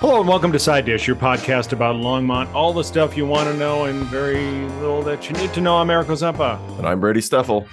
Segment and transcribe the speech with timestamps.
[0.00, 2.52] Hello and welcome to Side Dish, your podcast about Longmont.
[2.54, 4.44] All the stuff you want to know and very
[4.78, 5.76] little that you need to know.
[5.78, 6.58] I'm Eric Ozempa.
[6.78, 7.66] And I'm Brady Steffel.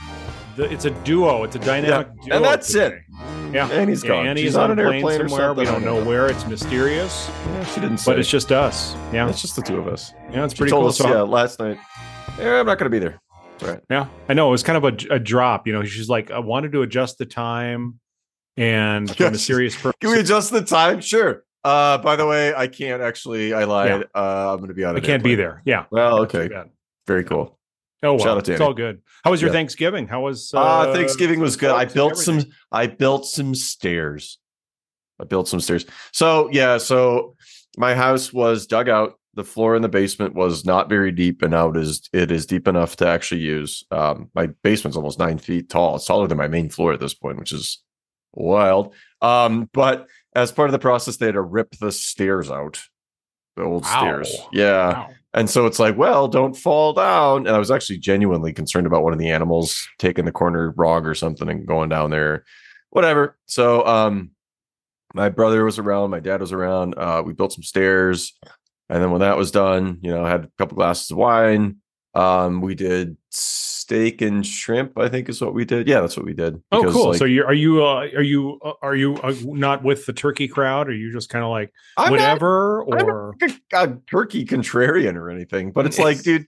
[0.55, 1.44] The, it's a duo.
[1.44, 2.36] It's a dynamic Yeah, duo.
[2.38, 2.96] and that's today.
[2.97, 3.54] it.
[3.54, 3.70] Yeah.
[3.71, 4.28] And he's Yeah, gone.
[4.28, 5.54] Annie's She's on, on an plane airplane somewhere.
[5.54, 6.27] We don't know where.
[6.27, 8.11] It's mysterious, Yeah, she didn't say.
[8.13, 8.95] but it's just us.
[9.11, 9.29] Yeah.
[9.29, 10.13] it's just the two of us.
[10.31, 10.89] Yeah, it's She pretty told cool.
[10.89, 11.77] us, So- yeah, last night.
[12.39, 13.19] Yeah, I'm not going to be there.
[13.61, 13.79] Right.
[13.89, 15.67] Yeah, I know it was kind of a, a drop.
[15.67, 17.99] You know, she's like, I wanted to adjust the time,
[18.57, 19.93] and for a serious person.
[20.01, 21.01] Can we adjust the time?
[21.01, 21.43] Sure.
[21.64, 23.54] Uh, by the way, I can't actually.
[23.54, 24.04] I lied.
[24.14, 24.96] Uh, I'm going to be out.
[24.96, 25.61] I can't be there.
[25.65, 25.86] Yeah.
[25.92, 26.50] Well, okay.
[27.07, 27.57] Very cool.
[28.01, 29.01] Oh well, Shout out to it's all good.
[29.24, 29.54] How was your Yeah.
[29.54, 30.07] Thanksgiving?
[30.07, 31.71] How was uh, Uh, Thanksgiving was good.
[31.71, 32.42] I built some.
[32.72, 34.39] I built some stairs.
[35.22, 35.86] I built some stairs.
[36.11, 37.36] So yeah, so
[37.78, 39.14] my house was dug out.
[39.36, 42.09] The floor in the basement was not very deep, and now it is.
[42.11, 43.86] It is deep enough to actually use.
[43.89, 45.95] Um, my basement's almost nine feet tall.
[45.95, 47.81] It's taller than my main floor at this point, which is
[48.34, 48.94] wild.
[49.22, 52.81] Um, but as part of the process, they had to rip the stairs out,
[53.55, 53.89] the old Wow.
[54.00, 54.36] stairs.
[54.52, 54.94] Yeah.
[54.94, 55.09] Wow.
[55.36, 57.48] And so it's like, well, don't fall down.
[57.48, 61.06] And I was actually genuinely concerned about one of the animals taking the corner wrong
[61.06, 62.44] or something and going down there,
[62.92, 63.38] whatever.
[63.48, 64.31] So, um,
[65.16, 66.95] my brother was around, my dad was around.
[66.98, 68.34] Uh, we built some stairs,
[68.89, 71.78] and then when that was done, you know, I had a couple glasses of wine.
[72.16, 73.16] Um, we did
[73.84, 74.98] steak and shrimp.
[74.98, 75.88] I think is what we did.
[75.88, 76.62] Yeah, that's what we did.
[76.72, 77.09] Oh, cool.
[77.09, 80.14] like, so you are you uh, are you uh, are you uh, not with the
[80.14, 80.88] turkey crowd?
[80.88, 82.84] Are you just kind of like I'm not whatever?
[82.84, 86.48] I'm not or a, a turkey contrarian or anything, but it's like, dude,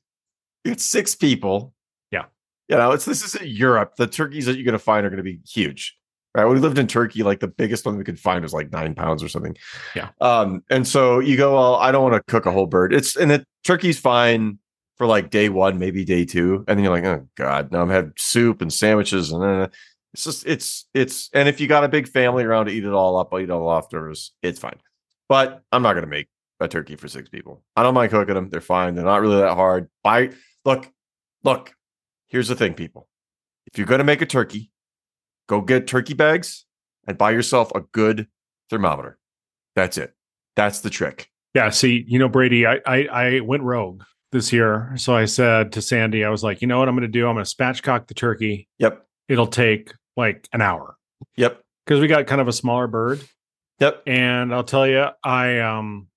[0.63, 1.73] it's six people.
[2.09, 2.25] Yeah.
[2.69, 3.97] You know, it's this isn't Europe.
[3.97, 5.97] The turkeys that you're gonna find are gonna be huge.
[6.33, 6.44] Right.
[6.45, 8.94] When we lived in Turkey, like the biggest one we could find was like nine
[8.94, 9.56] pounds or something.
[9.95, 10.09] Yeah.
[10.19, 12.94] Um, and so you go, well, I don't want to cook a whole bird.
[12.94, 14.59] It's and the turkey's fine
[14.97, 16.63] for like day one, maybe day two.
[16.67, 19.69] And then you're like, oh God, now I'm having soup and sandwiches and then
[20.15, 22.93] it's just it's it's and if you got a big family around to eat it
[22.93, 24.79] all up, I'll eat all leftovers, it's fine.
[25.27, 26.29] But I'm not gonna make
[26.61, 27.63] a turkey for six people.
[27.75, 28.49] I don't mind cooking them.
[28.49, 28.95] They're fine.
[28.95, 29.89] They're not really that hard.
[30.05, 30.31] Buy
[30.63, 30.89] look,
[31.44, 31.75] look,
[32.29, 33.09] here's the thing, people.
[33.67, 34.72] If you're gonna make a turkey,
[35.47, 36.66] go get turkey bags
[37.05, 38.28] and buy yourself a good
[38.69, 39.19] thermometer.
[39.75, 40.13] That's it.
[40.55, 41.29] That's the trick.
[41.53, 44.03] yeah, see, you know, Brady, I I, I went rogue
[44.35, 44.91] this year.
[44.97, 47.28] So I said to Sandy, I was like, you know what I'm going to do?
[47.28, 48.68] I'm going to spatchcock the turkey.
[48.79, 49.03] Yep.
[49.29, 50.96] It'll take like an hour
[51.38, 51.62] Yep.
[51.85, 53.22] because we got kind of a smaller bird.
[53.79, 54.03] Yep.
[54.07, 56.07] and I'll tell you, I um,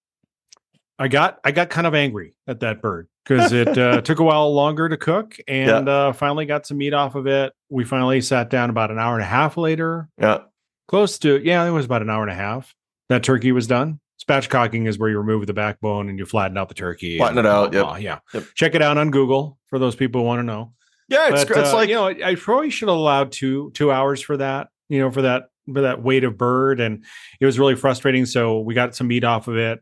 [0.99, 4.25] I got I got kind of angry at that bird because it uh, took a
[4.25, 7.53] while longer to cook, and uh, finally got some meat off of it.
[7.69, 10.39] We finally sat down about an hour and a half later, Yeah.
[10.87, 12.75] close to yeah, it was about an hour and a half.
[13.09, 14.00] That turkey was done.
[14.28, 17.16] Spatchcocking is where you remove the backbone and you flatten out the turkey.
[17.19, 17.87] Flatten and it out, blah, yep.
[17.87, 18.44] blah, Yeah, Yep.
[18.55, 20.72] check it out on Google for those people who want to know
[21.09, 23.71] Yeah, it's, but, it's uh, like you know, I I probably should have allowed two
[23.75, 24.69] two hours for that.
[24.88, 27.05] You know, for that for that weight of bird, and
[27.41, 28.25] it was really frustrating.
[28.27, 29.81] So we got some meat off of it,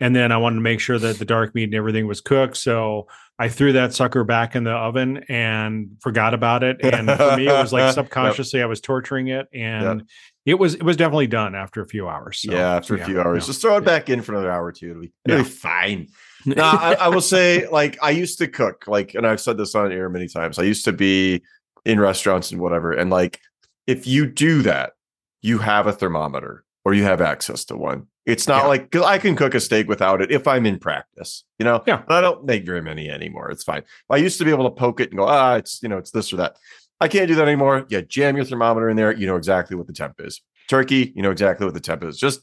[0.00, 2.56] and then I wanted to make sure that the dark meat and everything was cooked.
[2.58, 3.06] So
[3.38, 6.76] I threw that sucker back in the oven and forgot about it.
[6.84, 7.94] And for me, it was like Yep.
[7.94, 10.04] subconsciously I was torturing it, and
[10.46, 12.40] it was it was definitely done after a few hours.
[12.40, 13.44] So, yeah, after a few hours.
[13.44, 13.46] yeah.
[13.46, 13.86] Just throw it Yeah.
[13.86, 14.90] back in for another hour or two.
[14.90, 15.42] It'll be, it'll Yeah.
[15.44, 16.08] be fine.
[16.46, 19.74] no, I, I will say, like, I used to cook, like, and I've said this
[19.74, 20.58] on air many times.
[20.58, 21.42] I used to be
[21.86, 22.92] in restaurants and whatever.
[22.92, 23.40] And like,
[23.86, 24.92] if you do that,
[25.40, 28.06] you have a thermometer or you have access to one.
[28.26, 28.68] It's not Yeah.
[28.68, 31.82] like because I can cook a steak without it if I'm in practice, you know.
[31.86, 32.02] Yeah.
[32.06, 33.50] But I don't make very many anymore.
[33.50, 33.82] It's fine.
[34.08, 36.10] I used to be able to poke it and go, ah, it's you know, it's
[36.10, 36.56] this or that.
[37.04, 37.86] I can't do that anymore.
[37.88, 39.12] Yeah, jam your thermometer in there.
[39.12, 40.40] You know exactly what the temp is.
[40.68, 42.18] Turkey, you know exactly what the temp is.
[42.18, 42.40] Just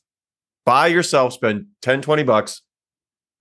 [0.66, 2.62] buy yourself, spend 10, 20 bucks,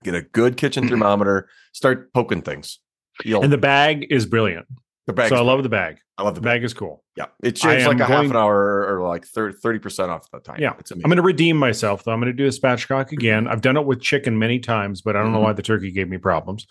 [0.03, 2.79] get a good kitchen thermometer, start poking things.
[3.25, 4.67] You'll, And the bag is brilliant.
[5.07, 5.29] the bag.
[5.29, 5.99] so I love the bag.
[6.17, 6.61] I love the The bag.
[6.61, 7.05] bag is cool.
[7.17, 10.31] Yeah, it I changed am like a half an hour or like 30 percent off
[10.31, 10.57] the time.
[10.61, 10.73] Yeah.
[10.79, 11.05] it's amazing.
[11.05, 12.13] I'm going to redeem myself though.
[12.13, 13.47] I'm going to do a spatchcock again.
[13.49, 15.43] I've done it with chicken many times, but I don't know Mhm.
[15.45, 16.67] why the turkey gave me problems.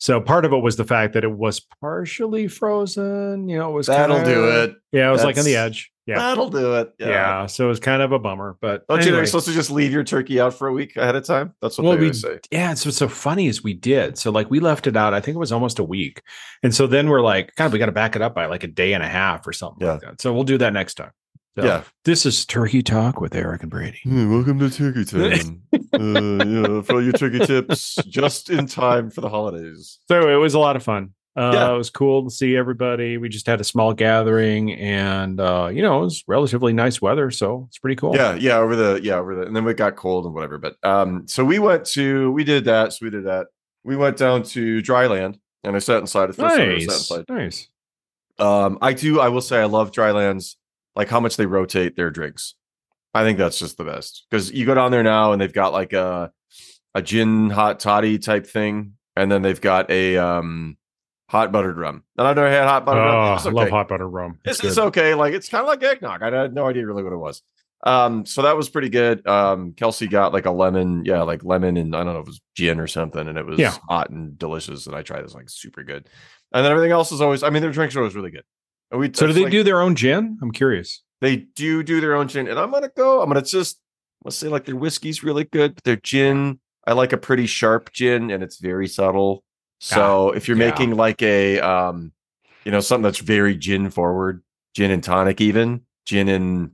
[0.00, 3.48] So part of it was the fact that it was partially frozen.
[3.48, 4.74] You know, it was That'll kinda- do it.
[4.92, 5.92] Yeah, it was like on the edge.
[6.06, 6.92] Yeah, That'll do it.
[6.98, 7.46] yeah.
[7.46, 9.70] So it was kind of a bummer, but Don't you know, you're supposed to just
[9.70, 11.54] leave your turkey out for a week ahead of time?
[11.62, 12.40] That's what Well, they we- say.
[12.50, 14.16] yeah, it's what's so funny is we did.
[14.18, 15.12] So like we left it out.
[15.14, 16.22] I think it was almost a week,
[16.64, 18.68] and so then we're like, God, we got to back it up by like a
[18.68, 20.20] day and a half or something like that.
[20.20, 21.10] So we'll do that next time.
[21.58, 21.82] So, Yeah.
[22.04, 24.00] This is Turkey Talk with Eric and Brady.
[24.06, 25.62] welcome to Turkey Town.
[25.92, 29.98] uh, know, for your turkey tips just in time for the holidays.
[30.08, 31.12] So it was a lot of fun.
[31.36, 31.74] Uh, Yeah.
[31.74, 33.16] It was cool to see everybody.
[33.16, 37.30] We just had a small gathering, and uh, you know, it was relatively nice weather,
[37.30, 38.14] so it's pretty cool.
[38.14, 40.58] Yeah, yeah, over the yeah, over the and then it got cold and whatever.
[40.58, 43.46] But um, so we went to we did that, so we did that.
[43.84, 46.26] We went down to Dryland and I sat inside.
[46.30, 47.24] The first time I sat nice, inside.
[47.28, 47.68] nice.
[48.38, 49.20] Um, I do.
[49.20, 50.56] I will say I love Dryland's.
[50.96, 52.54] Like how much they rotate their drinks.
[53.14, 55.72] I think that's just the best because you go down there now and they've got
[55.72, 56.32] like a
[56.94, 60.76] a gin hot toddy type thing, and then they've got a um
[61.28, 62.02] hot buttered rum.
[62.18, 63.14] And I've never had hot buttered rum.
[63.30, 64.38] Oh, It's I love hot buttered rum.
[64.44, 64.68] It's, good.
[64.68, 65.14] it's okay.
[65.14, 66.22] Like it's kind of like eggnog.
[66.22, 67.42] I had no idea really what it was.
[67.82, 69.26] Um, so that was pretty good.
[69.26, 72.30] Um, Kelsey got like a lemon, yeah, like lemon and I don't know if it
[72.30, 73.74] was gin or something, and it was Yeah.
[73.88, 74.86] hot and delicious.
[74.86, 76.06] And I tried this like super good.
[76.52, 77.42] And then everything else is always.
[77.42, 78.44] I mean, their drinks are always really good.
[78.92, 80.38] We So do they like- do their own gin?
[80.42, 81.02] I'm curious.
[81.20, 83.20] They do do their own gin, and I'm gonna go.
[83.22, 83.78] I'm gonna just
[84.24, 87.92] let's say like their whiskey's really good, but their gin, I like a pretty sharp
[87.92, 89.44] gin, and it's very subtle.
[89.80, 90.70] So if you're yeah.
[90.70, 92.12] making like a um,
[92.64, 94.42] you know, something that's very gin forward,
[94.74, 96.72] gin and tonic, even gin and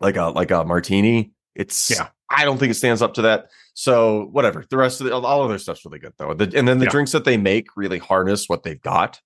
[0.00, 2.08] like a like a martini, it's Yeah.
[2.30, 3.46] I don't think it stands up to that.
[3.74, 4.64] So whatever.
[4.68, 6.34] The rest of the all of their stuff's really good though.
[6.34, 6.90] The, and then the Yeah.
[6.90, 9.20] drinks that they make really harness what they've got.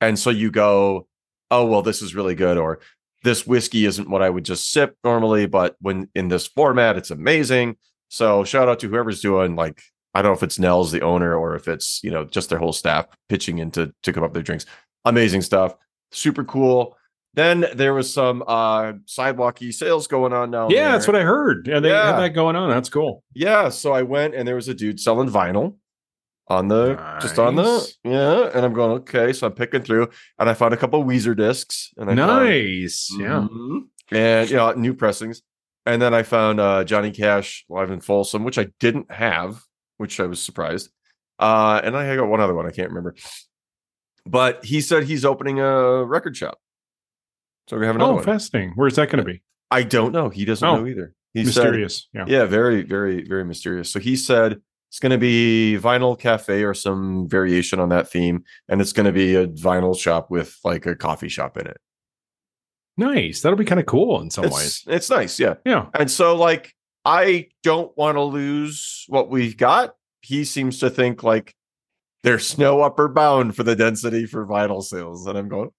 [0.00, 1.08] And so you go,
[1.50, 2.80] oh well, this is really good, or
[3.22, 7.10] this whiskey isn't what I would just sip normally, but when in this format, it's
[7.10, 7.76] amazing.
[8.08, 9.82] So shout out to whoever's doing like
[10.14, 12.58] I don't know if it's Nels the owner or if it's you know just their
[12.58, 14.66] whole staff pitching in to to come up with their drinks.
[15.04, 15.74] Amazing stuff,
[16.12, 16.96] super cool.
[17.34, 20.68] Then there was some uh sidewalky sales going on now.
[20.68, 21.68] yeah, that's what I heard.
[21.68, 22.06] Yeah, they Yeah.
[22.06, 22.70] have that going on.
[22.70, 23.22] That's cool.
[23.34, 25.76] Yeah, so I went and there was a dude selling vinyl
[26.50, 29.32] on the just on the yeah, and I'm going okay.
[29.32, 30.08] So I'm picking through,
[30.38, 33.08] and I found a couple Weezer discs, and I found- Nice.
[33.18, 33.46] Yeah.
[33.50, 33.82] Mhm.
[34.10, 35.40] and you know new pressings,
[35.86, 39.62] and then I found uh Johnny Cash live in Folsom, which I didn't have,
[39.96, 40.90] which I was surprised.
[41.38, 43.14] Uh, and I got one other one I can't remember,
[44.26, 46.58] but he said he's opening a record shop,
[47.68, 48.24] so we have another Oh, one.
[48.24, 48.72] fascinating.
[48.74, 49.40] Where's that going to be?
[49.70, 50.28] I don't know.
[50.28, 51.14] He doesn't Oh, know either.
[51.32, 52.08] He said Mysterious.
[52.12, 52.24] yeah.
[52.26, 53.90] yeah, very, very, very mysterious.
[53.90, 54.60] So he said
[54.90, 59.06] it's going to be vinyl cafe or some variation on that theme, and it's going
[59.06, 61.78] to be a vinyl shop with like a coffee shop in it.
[62.96, 63.40] Nice.
[63.40, 64.84] That'll be kind of cool in some It's, ways.
[64.88, 65.54] it's nice, yeah.
[65.64, 65.86] Yeah.
[65.94, 69.94] And so, like, I don't want to lose what we've got.
[70.22, 71.54] He seems to think like
[72.24, 75.70] there's no upper bound for the density for vinyl sales, and I'm going,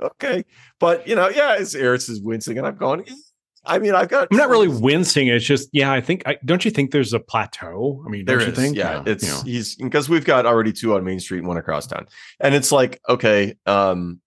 [0.00, 0.44] okay,
[0.78, 3.00] but you know, yeah, it's Eric is wincing, and I'm going.
[3.08, 3.14] Eh,
[3.64, 4.28] I mean, I've got.
[4.30, 5.28] I'm not really wincing.
[5.28, 8.02] It's just, yeah, I think, I, don't you think there's a plateau?
[8.06, 8.76] I mean, There don't you think?
[8.76, 9.02] yeah.
[9.06, 9.42] It's you know.
[9.44, 12.06] he's because we've got already two on Main Street and one across town,
[12.40, 14.20] and it's like okay, um,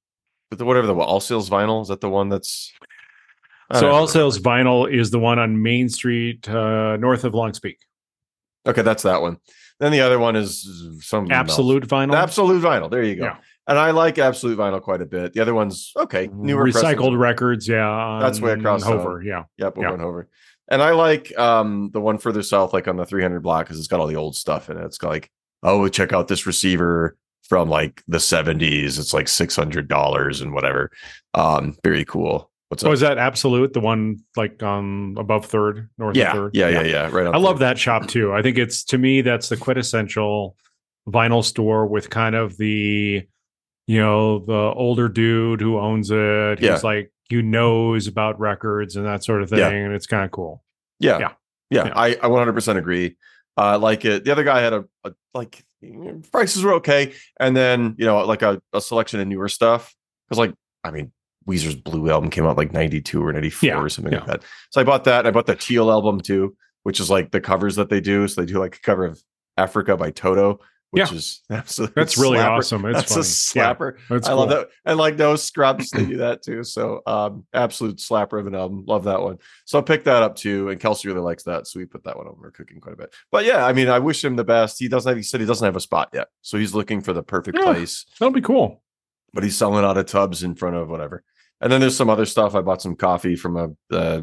[0.50, 2.72] but the, whatever the all sales vinyl is that the one that's
[3.74, 4.06] So All know.
[4.06, 7.80] Sales Vinyl is the one on Main Street, uh, north of Longs Peak.
[8.68, 9.38] Okay, that's that one.
[9.80, 12.16] Then the other one is some Absolute Vinyl.
[12.16, 12.92] absolute vinyl.
[12.92, 13.24] There you go.
[13.24, 13.38] Yeah.
[13.71, 15.33] And I like absolute vinyl quite a bit.
[15.33, 17.68] The other one's okay, newer recycled records.
[17.68, 18.83] Yeah, That's way across.
[18.83, 19.23] Hover.
[19.23, 19.94] Yeah, Yep, over Yeah.
[19.94, 20.27] and over.
[20.69, 23.88] And I like um the one further south, like on the 300 block, because it's
[23.88, 24.83] got all the old stuff in it.
[24.85, 25.31] It's got like,
[25.63, 29.00] oh, check out this receiver from like the 70s.
[29.00, 30.91] It's like six hundred dollars and whatever.
[31.33, 32.50] Um, very cool.
[32.69, 32.94] What's so up?
[32.94, 36.51] is that Absolute the one like on above Third, north yeah, of Third?
[36.56, 37.27] yeah, yeah, yeah, Right.
[37.27, 38.33] I love that shop too.
[38.33, 40.56] I think it's to me that's the quintessential
[41.07, 43.27] vinyl store with kind of the
[43.92, 46.60] you know the older dude who owns it.
[46.60, 46.80] He's Yeah.
[46.84, 49.70] like who knows about records and that sort of thing, Yeah.
[49.70, 50.64] and it's kind of cool.
[51.00, 51.32] Yeah, Yeah.
[51.70, 51.94] yeah, Yeah.
[51.96, 53.18] I I 100 percent agree.
[53.58, 54.24] Uh, I like it.
[54.24, 55.64] The other guy had a, a like
[56.32, 59.94] prices were okay, and then you know like a, a selection of newer stuff
[60.30, 60.54] because like
[60.86, 61.12] I mean
[61.48, 64.44] Weezer's Blue album came out like 92 or 94 Yeah, or something like that.
[64.70, 65.20] So I bought that.
[65.20, 68.28] And I bought the Teal album too, which is like the covers that they do.
[68.28, 69.19] So they do like a cover of
[69.57, 70.60] Africa by Toto,
[70.92, 71.16] which Yeah.
[71.18, 72.57] is absolutely That's really slapper.
[72.60, 72.86] awesome.
[72.86, 73.14] It's That's a
[73.54, 73.66] funny.
[73.66, 73.98] Yeah, slapper.
[74.10, 74.69] that's I love that.
[74.86, 76.64] And like no scrubs, they do that too.
[76.64, 78.83] So um absolute slapper of an album.
[78.88, 79.38] Love that one.
[79.66, 80.69] So I picked that up too.
[80.69, 81.66] And Kelsey really likes that.
[81.68, 82.36] So we put that one on.
[82.40, 83.14] We're cooking quite a bit.
[83.31, 84.80] But yeah, I mean, I wish him the best.
[84.80, 86.28] He doesn't have he said he doesn't have a spot yet.
[86.42, 87.66] So he's looking for the perfect Yeah.
[87.74, 88.83] place, That'll be cool.
[89.33, 91.24] but he's selling out of tubs in front of whatever.
[91.62, 92.56] And then there's some other stuff.
[92.56, 94.21] I bought some coffee from a uh,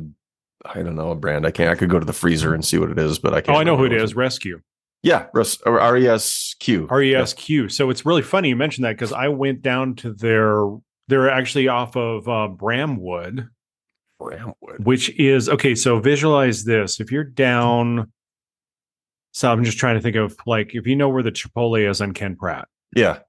[0.67, 1.47] I don't know, a brand.
[1.47, 3.41] I can't I could go to the freezer and see what it is, but I
[3.41, 3.57] can't.
[3.57, 4.15] Oh, I know who it is.
[4.17, 4.61] Rescue.
[5.02, 6.88] Yeah, Res- or R-E-S-Q.
[6.90, 7.69] R E S Q.
[7.69, 10.64] So it's really funny you mentioned that because I went down to their.
[11.07, 13.49] They're actually off of uh, Bramwood,
[14.21, 14.81] Bramwood.
[14.81, 15.75] which is okay.
[15.75, 18.12] So visualize this: if you're down,
[19.33, 22.00] so I'm just trying to think of like if you know where the Chipotle is
[22.00, 23.21] on Ken Pratt, Yeah.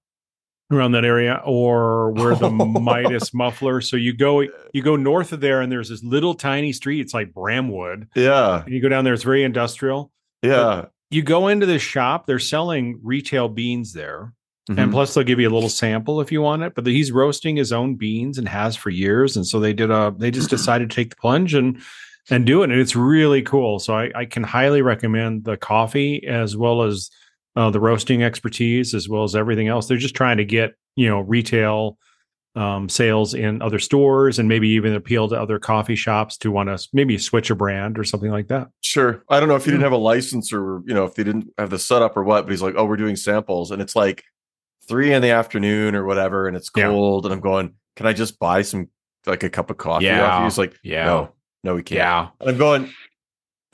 [0.71, 2.49] around that area, or where the
[2.81, 3.79] Midas muffler.
[3.79, 4.41] So you go
[4.73, 6.99] you go north of there, and there's this little tiny street.
[7.01, 8.63] It's like Bramwood, Yeah.
[8.63, 9.13] and you go down there.
[9.13, 10.11] It's very industrial.
[10.41, 10.85] Yeah.
[11.09, 12.25] You go into this shop.
[12.25, 14.33] They're selling retail beans there.
[14.69, 14.77] Mhm.
[14.77, 16.75] And plus, they'll give you a little sample if you want it.
[16.75, 19.35] But he's roasting his own beans and has for years.
[19.35, 20.13] And so they did a.
[20.17, 21.81] They just decided to take the plunge and
[22.29, 23.79] and do it, and it's really cool.
[23.79, 27.09] So I, I can highly recommend the coffee as well as
[27.55, 29.87] uh, the roasting expertise as well as everything else.
[29.87, 31.97] They're just trying to get you know retail
[32.55, 36.67] um, sales in other stores and maybe even appeal to other coffee shops to want
[36.67, 38.67] to maybe switch a brand or something like that.
[38.81, 39.23] Sure.
[39.29, 41.47] I don't know if he didn't have a license or you know if they didn't
[41.57, 44.23] have the setup or what, but he's like, oh, we're doing samples, and it's like
[44.87, 46.87] three in the afternoon or whatever, and it's Yeah.
[46.87, 48.87] cold, and I'm going, can I just buy some
[49.25, 50.09] like a cup of coffee?
[50.09, 50.17] off you?
[50.17, 50.43] Yeah.
[50.43, 51.05] He's like, Yeah.
[51.05, 51.29] no,
[51.63, 51.97] no, we can't.
[51.97, 52.27] Yeah.
[52.39, 52.89] And I'm going,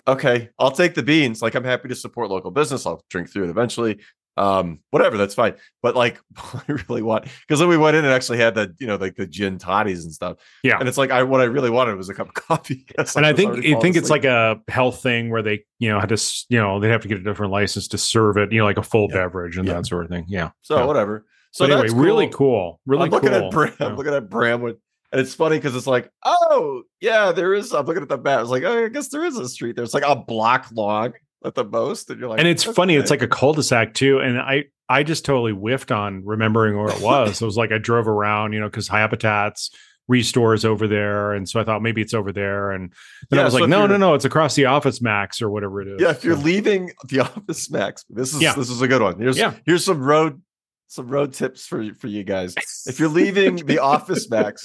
[0.07, 1.41] okay, I'll take the beans.
[1.41, 2.85] Like, I'm happy to support local business.
[2.85, 3.99] I'll drink through it eventually.
[4.37, 5.53] Um, whatever, that's fine.
[5.81, 8.87] But like, I really want because then we went in and actually had the you
[8.87, 10.37] know like the gin toddies and stuff.
[10.63, 10.77] Yeah.
[10.79, 12.85] and it's like I what I really wanted was a cup of coffee.
[12.97, 15.89] Yes, and I was think I think it's like a health thing where they, you
[15.89, 18.51] know, had to, you know, they have to get a different license to serve it,
[18.51, 19.15] you know, like a full Yeah.
[19.17, 19.75] beverage and Yeah.
[19.75, 20.25] that sort of thing.
[20.27, 20.49] Yeah.
[20.61, 20.85] so yeah.
[20.85, 21.25] whatever.
[21.51, 22.33] So but anyway, that's really cool.
[22.33, 22.79] cool.
[22.85, 23.45] Really I'm looking cool.
[23.45, 23.87] at Bram, Yeah.
[23.87, 24.75] I'm looking at Bramwood,
[25.13, 27.71] and it's funny because it's like, oh yeah, there is.
[27.73, 28.41] I'm looking at the map.
[28.41, 29.85] It's like, oh, I guess there is a street there.
[29.85, 31.13] It's like a block long
[31.45, 32.95] at the most, and you're like, and it's funny.
[32.95, 34.19] It's like a cul-de-sac too.
[34.19, 37.41] And I, I just totally whiffed on remembering where it was.
[37.41, 39.69] it was like I drove around, you know, because Habitats
[40.07, 42.71] restores over there, and so I thought maybe it's over there.
[42.71, 42.91] And
[43.29, 45.49] then Yeah, I was so like, no, no, no, it's across the Office Max or
[45.49, 46.01] whatever it is.
[46.01, 46.11] yeah.
[46.11, 48.53] If you're So- leaving the office, Max, this is Yeah.
[48.53, 49.19] this is a good one.
[49.19, 49.53] Here's Yeah.
[49.65, 50.41] here's some road
[50.87, 52.53] some road tips for for you guys.
[52.85, 54.63] If you're leaving the office, Max,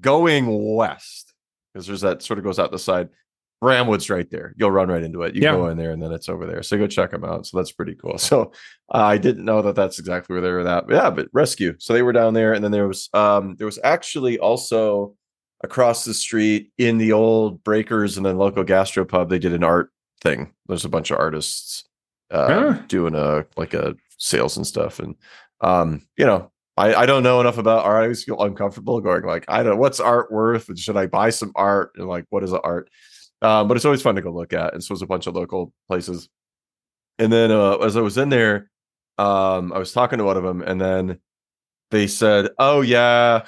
[0.00, 1.34] going west,
[1.72, 3.08] because there's that sort of goes out the side.
[3.62, 4.54] Bramwood's right there.
[4.56, 5.34] You'll run right into it.
[5.34, 5.52] You Yeah.
[5.52, 6.62] go in there, and then it's over there.
[6.62, 7.46] So go check them out.
[7.46, 8.16] So that's pretty cool.
[8.18, 8.52] So
[8.94, 10.86] uh, I didn't know that that's exactly where they were at.
[10.86, 11.74] But yeah, but rescue.
[11.78, 15.14] So they were down there, and then there was um there was actually also
[15.64, 19.28] across the street in the old Breakers and then local gastropub.
[19.28, 19.90] They did an art
[20.22, 20.52] thing.
[20.68, 21.84] There's a bunch of artists
[22.30, 22.82] uh, Huh.
[22.86, 25.14] doing a like a sales and stuff, and
[25.60, 26.52] um you know.
[26.76, 27.96] I, I don't know enough about art.
[27.98, 30.68] I always feel uncomfortable going like, I don't what's art worth?
[30.68, 31.90] And should I buy some art?
[31.96, 32.88] And like, what is the art?
[33.40, 34.74] Um, but it's always fun to go look at.
[34.74, 36.28] And so it was a bunch of local places.
[37.18, 38.70] And then uh, as I was in there,
[39.18, 41.18] um, I was talking to one of them, and then
[41.90, 43.44] they said, "Oh yeah,"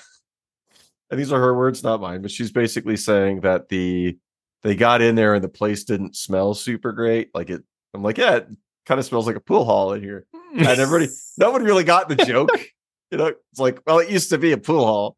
[1.10, 2.22] and these are her words, not mine.
[2.22, 4.18] But she's basically saying that the
[4.62, 7.30] they got in there and the place didn't smell super great.
[7.34, 7.62] Like it,
[7.94, 8.48] I'm like, yeah, it
[8.86, 10.26] kind of smells like a pool hall in here.
[10.56, 12.50] And everybody, no one really got the joke.
[13.12, 15.16] You know, it's like, well, it used to be a pool hall.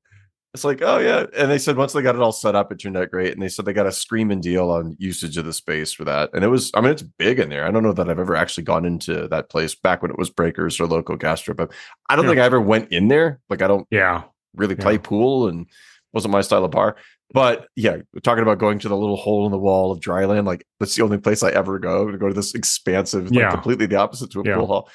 [0.54, 1.24] It's like, oh yeah.
[1.36, 3.32] And they said once they got it all set up, it turned out great.
[3.32, 6.28] And they said they got a screaming deal on usage of the space for that.
[6.34, 7.64] And it was, I mean, it's big in there.
[7.64, 10.28] I don't know that I've ever actually gone into that place back when it was
[10.28, 11.72] breakers or local gastro, but
[12.10, 12.32] I don't Yeah.
[12.32, 13.40] think I ever went in there.
[13.48, 14.24] Like I don't yeah.
[14.54, 15.00] really play Yeah.
[15.02, 15.66] pool and
[16.12, 16.96] wasn't my style of bar.
[17.32, 20.44] But yeah, we're talking about going to the little hole in the wall of dryland.
[20.44, 23.50] Like that's the only place I ever go to go to this expansive, like Yeah.
[23.52, 24.90] completely the opposite to a pool hall.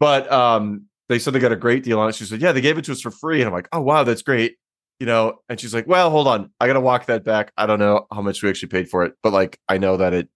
[0.00, 2.14] But um, they said they got a great deal on it.
[2.14, 3.40] She said, Yeah, they gave it to us for free.
[3.42, 4.56] And I'm like, Oh wow, that's great.
[5.02, 6.50] You know, and she's like, Well, hold on.
[6.60, 7.50] I gotta walk that back.
[7.56, 10.12] I don't know how much we actually paid for it, but like I know that
[10.14, 10.28] it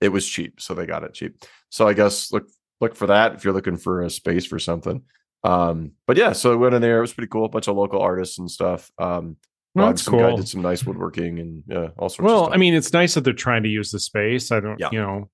[0.00, 1.42] it was cheap, so they got it cheap.
[1.70, 2.46] So I guess look
[2.80, 5.02] look for that if you're looking for a space for something.
[5.42, 6.98] Um, but yeah, so I went in there.
[6.98, 7.46] It was pretty cool.
[7.46, 8.92] A bunch of local artists and stuff.
[8.96, 9.38] Um,
[9.74, 10.36] Well, that's guy cool.
[10.36, 12.18] did some nice woodworking and yeah, all sorts.
[12.20, 12.52] of Well.
[12.54, 14.52] I mean, it's nice that they're trying to use the space.
[14.52, 14.90] I don't, Yeah.
[14.92, 15.30] you know.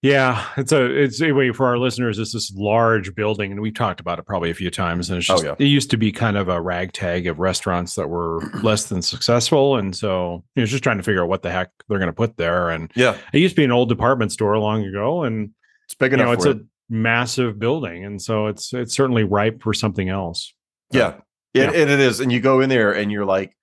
[0.00, 2.20] Yeah, it's a it's anyway for our listeners.
[2.20, 5.10] It's this large building, and we've talked about it probably a few times.
[5.10, 5.54] And it's Oh, just yeah.
[5.58, 9.76] it used to be kind of a ragtag of restaurants that were less than successful,
[9.76, 12.12] and so you know, just trying to figure out what the heck they're going to
[12.12, 12.70] put there.
[12.70, 15.50] And yeah, it used to be an old department store long ago, and
[15.86, 16.26] it's big you enough.
[16.26, 16.58] know it's a it.
[16.88, 20.54] massive building, and so it's it's certainly ripe for something else.
[20.92, 21.14] yeah,
[21.54, 21.70] yeah.
[21.70, 22.20] It, and it is.
[22.20, 23.56] And you go in there and you're like,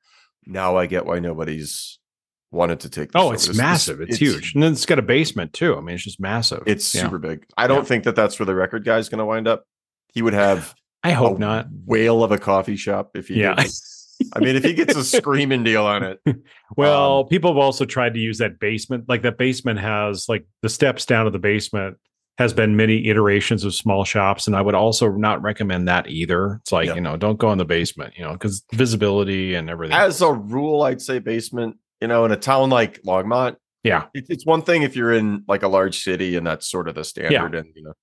[0.45, 1.97] now I get why nobody's
[2.55, 3.11] wanted to take.
[3.11, 4.01] This Oh, it's massive.
[4.01, 5.75] It's, huge, and then it's got a basement too.
[5.75, 6.63] I mean, it's just massive.
[6.65, 7.03] It's Yeah.
[7.03, 7.45] super big.
[7.57, 7.83] I don't Yeah.
[7.83, 9.65] think that that's where the record guy's going to wind up.
[10.13, 11.67] He would have I hope a not.
[11.85, 13.41] whale of a coffee shop if he.
[13.41, 13.55] Yeah.
[14.33, 16.19] I mean, if he gets a screaming deal on it,
[16.77, 19.05] Well, Um, people have also tried to use that basement.
[19.09, 21.97] Like that basement has like the steps down to the basement
[22.37, 26.59] has been many iterations of small shops, and I would also not recommend that either.
[26.63, 26.95] It's like Yeah.
[26.95, 29.95] you know, don't go in the basement, you know, because visibility and everything.
[29.95, 31.77] as a rule, I'd say basement.
[32.01, 35.43] You know, in a town like Longmont, yeah, it, it's one thing if you're in
[35.47, 37.93] like a large city and that's sort of the standard, and you know,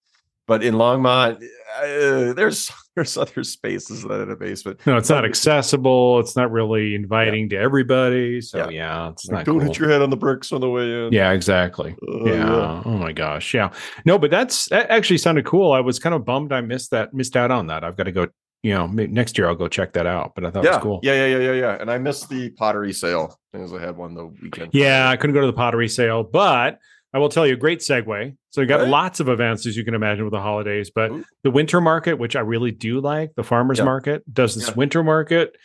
[0.47, 1.43] but in Longmont,
[1.79, 4.81] uh, there's there's other spaces than in a basement.
[4.87, 6.21] no, it's not accessible.
[6.21, 8.41] It's not really inviting to everybody.
[8.43, 8.69] So Yeah.
[8.71, 9.69] yeah, it's Like, not don't cool.
[9.69, 11.13] hit your head on the bricks on the way in.
[11.13, 11.95] yeah, exactly.
[12.07, 12.83] Uh, yeah.
[12.85, 13.55] Oh my gosh.
[13.55, 13.73] Yeah.
[14.05, 15.73] No, but that's that actually sounded cool.
[15.73, 17.83] I was kind of bummed I missed that, missed out on that.
[17.85, 18.27] I've got to go.
[18.63, 20.35] You know, next year I'll go check that out.
[20.35, 21.01] But I thought it was cool.
[21.03, 21.77] yeah, yeah, yeah, yeah, yeah.
[21.81, 24.71] And I missed the pottery sale because I had one the weekend.
[24.73, 26.79] Yeah, I couldn't go to the pottery sale, but
[27.13, 28.37] I will tell you, a great segue.
[28.51, 28.89] So you got Right.
[28.89, 31.25] lots of events as you can imagine with the holidays, but Ooh.
[31.43, 33.85] the winter market, which I really do like, the farmers Yeah.
[33.85, 34.75] market does this Yeah.
[34.77, 35.57] winter market.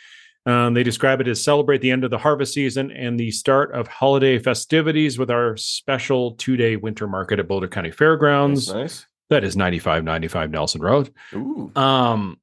[0.44, 3.72] Um, they describe it as celebrate the end of the harvest season and the start
[3.72, 8.68] of holiday festivities with our special two day winter market at Boulder County Fairgrounds.
[8.68, 9.06] Nice, nice.
[9.30, 11.10] That is 9595 Nelson Road.
[11.34, 12.38] Ooh, Um,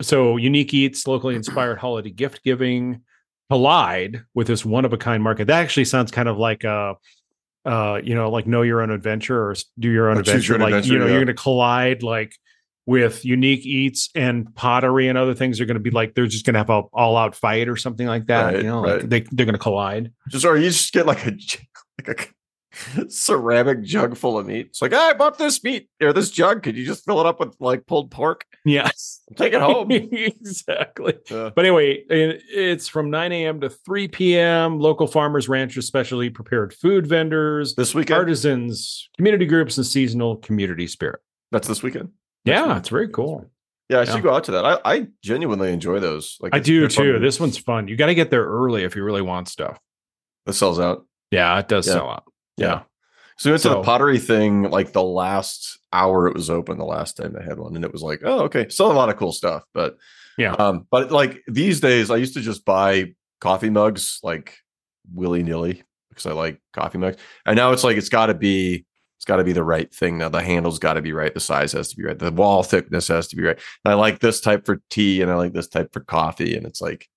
[0.00, 3.02] so unique eats, locally inspired holiday gift giving
[3.50, 5.46] collide with this one of a kind market.
[5.46, 6.96] That actually sounds kind of like a
[7.64, 10.54] uh, you know, like know your own adventure or do your own Or adventure.
[10.54, 11.12] your like, adventure, you know, yeah.
[11.12, 12.34] you're going to collide like
[12.86, 16.46] with unique eats and pottery and other things are going to be like, they're just
[16.46, 18.54] going to have a all out fight or something like that.
[18.54, 20.12] Right, you know, like they, they're going to collide.
[20.28, 21.32] Just or you just get like a
[22.06, 22.26] like a
[23.08, 24.66] ceramic jug full of meat.
[24.66, 26.62] It's like "Ah, I bought this meat or this jug.
[26.62, 28.44] Could you just fill it up with like pulled pork?
[28.64, 29.20] Yes.
[29.36, 29.90] Take it home.
[29.92, 31.14] exactly.
[31.30, 31.50] Yeah.
[31.54, 33.60] But anyway, it's from 9 a.m.
[33.60, 34.78] to 3 p.m.
[34.78, 38.18] Local farmers, ranchers, specially prepared food vendors, this weekend.
[38.18, 41.20] artisans, community groups, and seasonal community spirit.
[41.52, 42.10] That's this weekend.
[42.44, 43.50] Next Yeah, it's very cool.
[43.88, 44.12] Yeah, I Yeah.
[44.12, 44.66] should go out to that.
[44.66, 46.36] I, I genuinely enjoy those.
[46.40, 47.18] Like I do they're fun too.
[47.20, 47.88] This one's fun.
[47.88, 49.78] You got to get there early if you really want stuff.
[50.46, 51.06] It sells out.
[51.30, 51.94] Yeah, it does Yeah.
[51.94, 52.24] sell out.
[52.58, 52.82] Yeah.
[53.38, 56.76] So we went to So- the pottery thing like the last hour it was open,
[56.78, 59.08] the last time they had one, and it was like, oh, okay, still a lot
[59.08, 59.62] of cool stuff.
[59.72, 59.96] But
[60.36, 60.52] Yeah.
[60.54, 64.56] um, but like these days, I used to just buy coffee mugs like
[65.14, 68.84] willy nilly because I like coffee mugs, and now it's like it's got to be
[69.16, 70.18] it's got to be the right thing.
[70.18, 72.62] Now the handle's got to be right, the size has to be right, the wall
[72.62, 73.58] thickness has to be right.
[73.84, 76.66] And I like this type for tea, and I like this type for coffee, and
[76.66, 77.08] it's like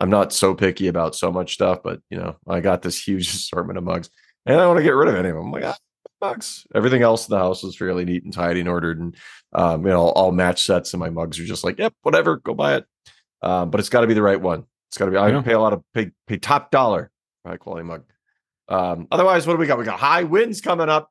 [0.00, 3.28] I'm not so picky about so much stuff, but you know, I got this huge
[3.34, 4.08] assortment of mugs
[4.46, 5.46] and I want to get rid of any of them.
[5.46, 5.76] I'm like, ah,
[6.20, 6.66] mugs.
[6.74, 9.16] Everything else in the house is fairly neat and tidy and ordered, and
[9.52, 12.54] um, you know, all match sets, and my mugs are just like, yep, whatever, go
[12.54, 12.84] buy it.
[13.42, 14.64] Um, but it's got to be the right one.
[14.90, 15.16] It's got to be.
[15.16, 15.42] I Yeah.
[15.42, 17.10] pay a lot of pay pay top dollar
[17.42, 18.04] for high quality mug.
[18.68, 19.78] Um, otherwise, what do we got?
[19.78, 21.10] We got high winds coming up.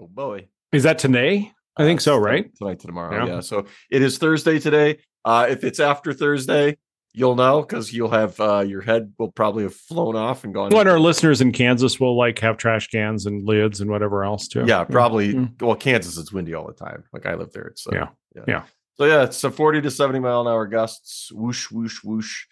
[0.00, 0.48] Oh boy.
[0.72, 1.52] Is that today?
[1.76, 2.54] I think so, right?
[2.56, 3.26] Tonight to tomorrow.
[3.26, 3.34] Yeah.
[3.34, 3.40] Yeah.
[3.40, 4.98] So it is Thursday today.
[5.24, 6.76] Uh, if it's after Thursday,
[7.18, 10.68] you'll know because you'll have uh, your head will probably have flown off and gone.
[10.70, 14.22] Well, and our listeners in Kansas will like have trash cans and lids and whatever
[14.22, 14.64] else too.
[14.66, 15.34] Yeah, probably.
[15.34, 15.60] Mm.
[15.62, 17.02] Well, Kansas, it's windy all the time.
[17.12, 17.64] Like I live there.
[17.68, 18.62] It's uh, Yeah, yeah.
[18.98, 21.32] So yeah, it's a forty to seventy mile an hour gusts.
[21.32, 22.44] Whoosh, whoosh, whoosh.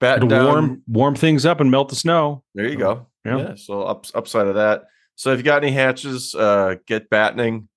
[0.00, 0.46] Batten It'll down.
[0.46, 2.44] warm warm things up and melt the snow.
[2.54, 3.06] There you go.
[3.24, 3.38] Yeah.
[3.38, 3.54] Yeah.
[3.56, 4.84] So up, upside of that.
[5.16, 7.68] So if you got any hatches, uh, get battening.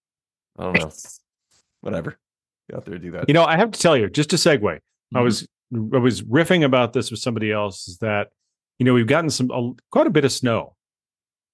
[0.58, 0.92] I don't know.
[1.82, 2.18] Whatever.
[2.70, 3.26] Get out there and do that.
[3.28, 4.80] You know, I have to tell you, just a segue.
[5.14, 5.24] I Mhm.
[5.24, 7.88] was I was riffing about this with somebody else.
[7.88, 8.30] Is that
[8.80, 10.76] you know we've gotten some a, quite a bit of snow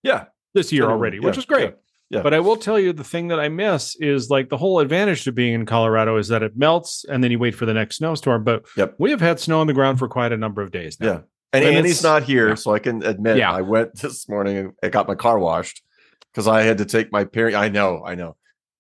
[0.04, 0.26] yeah.
[0.54, 1.70] this year already, which is great.
[1.70, 2.22] yeah, yeah.
[2.22, 5.24] But I will tell you the thing that I miss is like the whole advantage
[5.26, 7.98] to being in Colorado is that it melts and then you wait for the next
[7.98, 8.44] snowstorm.
[8.44, 8.96] But Yep.
[9.00, 11.08] we have had snow on the ground for quite a number of days now.
[11.08, 11.20] Yeah.
[11.52, 12.56] And And Annie's not here, yeah.
[12.56, 13.52] so I can admit Yeah.
[13.52, 15.82] I went this morning and I got my car washed
[16.32, 17.56] because I had to take my parent.
[17.56, 18.36] I know, I know.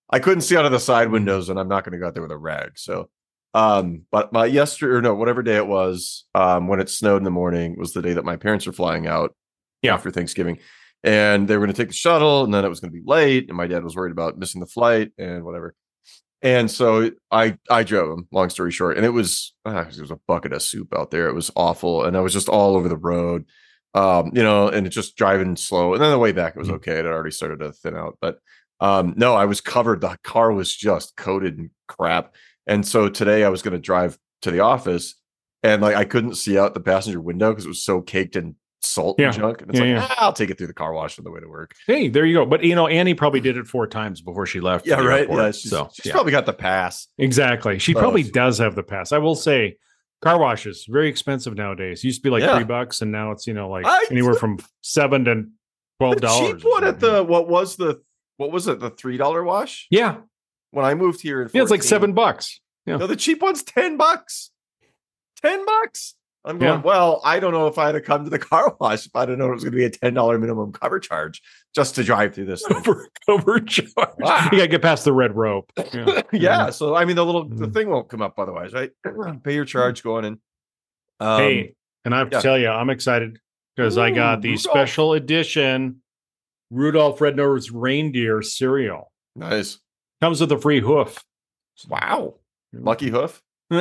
[0.10, 1.14] I couldn't see out of the side hmm.
[1.14, 2.80] windows, and I'm not going to go out there with a rag.
[2.80, 3.10] So,
[3.54, 7.24] um, but my yesterday or no, whatever day it was, um, when it snowed in
[7.24, 9.36] the morning was the day that my parents were flying out
[9.82, 9.94] Yeah.
[9.94, 10.60] after Thanksgiving.
[11.04, 13.06] And they were going to take the shuttle, and then it was going to be
[13.06, 15.74] late, and my dad was worried about missing the flight and whatever.
[16.42, 18.28] And so I I drove him.
[18.32, 21.28] Long story short, and it was ah, it was a bucket of soup out there.
[21.30, 23.46] It was awful, and I was just all over the road,
[23.94, 25.94] um, you know, and it just driving slow.
[25.94, 26.76] And then the way back it was Mhm.
[26.76, 26.94] okay.
[26.94, 28.40] It had already started to thin out, but
[28.82, 30.00] um, no, I was covered.
[30.02, 32.34] The car was just coated in crap.
[32.70, 35.16] And so today I was going to drive to the office,
[35.64, 38.56] and like I couldn't see out the passenger window because it was so caked in
[38.82, 39.28] salt Yeah.
[39.28, 39.62] and junk.
[39.62, 40.16] And it's Yeah, like yeah.
[40.18, 41.74] "Ah, I'll take it through the car wash on the way to work.
[41.86, 42.46] Hey, there you go.
[42.46, 44.88] But you know, Annie probably did it four times before she left.
[44.88, 45.22] Yeah, right.
[45.22, 45.40] airport.
[45.40, 47.08] Yeah, she's, so she's probably got the pass.
[47.18, 47.80] exactly.
[47.80, 49.12] She probably does have the pass.
[49.12, 49.78] I will say,
[50.22, 52.04] car washes very expensive nowadays.
[52.04, 54.60] Used to be like three bucks, and now it's you know like I- anywhere from
[54.82, 55.44] seven to
[56.00, 56.62] twelve The dollars.
[56.62, 58.02] cheap one at the what was the
[58.38, 60.18] what was it the three dollar wash yeah,
[60.72, 61.42] when I moved here?
[61.42, 62.60] In yeah, it's like seven bucks.
[62.86, 62.98] Yeah.
[62.98, 64.52] No, the cheap one's ten bucks.
[65.42, 66.16] Ten bucks.
[66.46, 66.80] I'm going.
[66.80, 66.82] Yeah.
[66.82, 69.26] Well, I don't know if I had to come to the car wash if I
[69.26, 71.42] didn't know it was going to be a ten dollar minimum cover charge
[71.76, 72.64] just to drive through this.
[72.68, 72.78] Thing.
[72.78, 73.94] Over overcharged.
[73.98, 74.46] Wow.
[74.52, 75.72] You gotta get past the red rope.
[75.94, 76.22] Yeah.
[76.32, 76.70] yeah.
[76.70, 77.74] So I mean, the little the Mhm.
[77.74, 78.92] thing won't come up otherwise, right?
[79.44, 80.40] Pay your charge going in.
[81.20, 83.38] Um, hey, and I have to tell you, I'm excited
[83.76, 84.62] because I got the Rudolph.
[84.78, 86.02] special edition
[86.72, 89.12] Rudolph Red-Nosed Reindeer cereal.
[89.36, 89.80] nice.
[90.22, 91.24] Comes with a free hoof.
[91.88, 92.36] Wow.
[92.74, 93.42] Lucky hoof.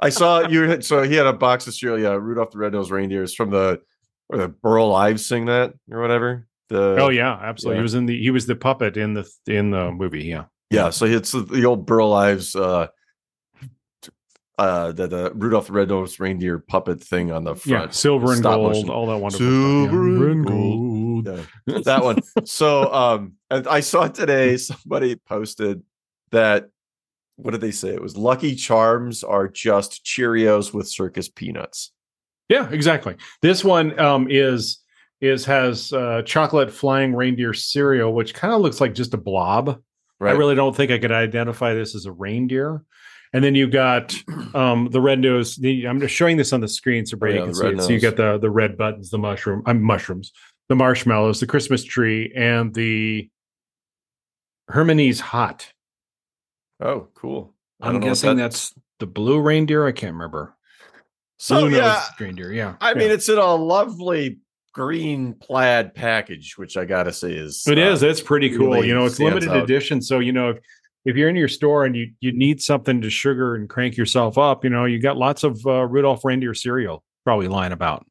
[0.00, 0.80] I saw you.
[0.80, 1.98] So he had a box of cereal.
[1.98, 3.80] Yeah, Rudolph the Red-Nosed is from the
[4.28, 6.46] or the Burl Ives sing that or whatever.
[6.68, 7.76] The oh yeah, absolutely.
[7.76, 7.80] Yeah.
[7.80, 10.24] He was in the he was the puppet in the in the movie.
[10.24, 10.44] Yeah.
[10.70, 10.90] yeah.
[10.90, 12.56] So it's the, old Burl Ives.
[12.56, 12.88] Uh,
[14.56, 17.86] uh, the, the Rudolph the Red-Nosed Reindeer puppet thing on the front.
[17.86, 18.88] Yeah, silver and Stop gold, motion.
[18.88, 20.30] all that wonderful Silver stuff.
[20.30, 20.93] and gold.
[21.84, 22.18] That one.
[22.44, 25.82] So um, I saw today somebody posted
[26.30, 26.68] that.
[27.36, 27.88] What did they say?
[27.88, 31.90] It was Lucky Charms are just Cheerios with circus peanuts.
[32.48, 33.16] Yeah, exactly.
[33.42, 34.78] This one um, is
[35.20, 39.80] is has uh, chocolate flying reindeer cereal, which kind of looks like just a blob.
[40.20, 40.34] Right.
[40.34, 42.84] I really don't think I could identify this as a reindeer.
[43.32, 44.14] and then you got
[44.54, 45.56] um, the red nose.
[45.56, 47.82] The, I'm just showing this on the screen so Brady Oh, yeah, can see it.
[47.82, 50.32] So you got the the red buttons, the mushroom, I'm mushrooms,
[50.68, 53.28] the marshmallows, the Christmas tree, and the
[54.68, 55.68] Hermione's hot.
[56.80, 57.54] Oh, cool.
[57.80, 59.86] I I'm don't know what guessing that- that's the blue reindeer.
[59.86, 60.56] I can't remember.
[61.38, 61.60] so.
[61.68, 62.52] Blue Yeah, reindeer.
[62.52, 64.38] Yeah, I mean, it's in a lovely
[64.72, 68.02] green plaid package, which I gotta say is It uh, is.
[68.02, 68.72] It's pretty cool.
[68.72, 69.62] really You know, it's limited out.
[69.62, 70.00] edition.
[70.02, 70.58] So, you know, if,
[71.04, 74.36] if you're in your store and you, you need something to sugar and crank yourself
[74.38, 78.04] up, you know, you got lots of uh, Rudolph reindeer cereal probably lying about.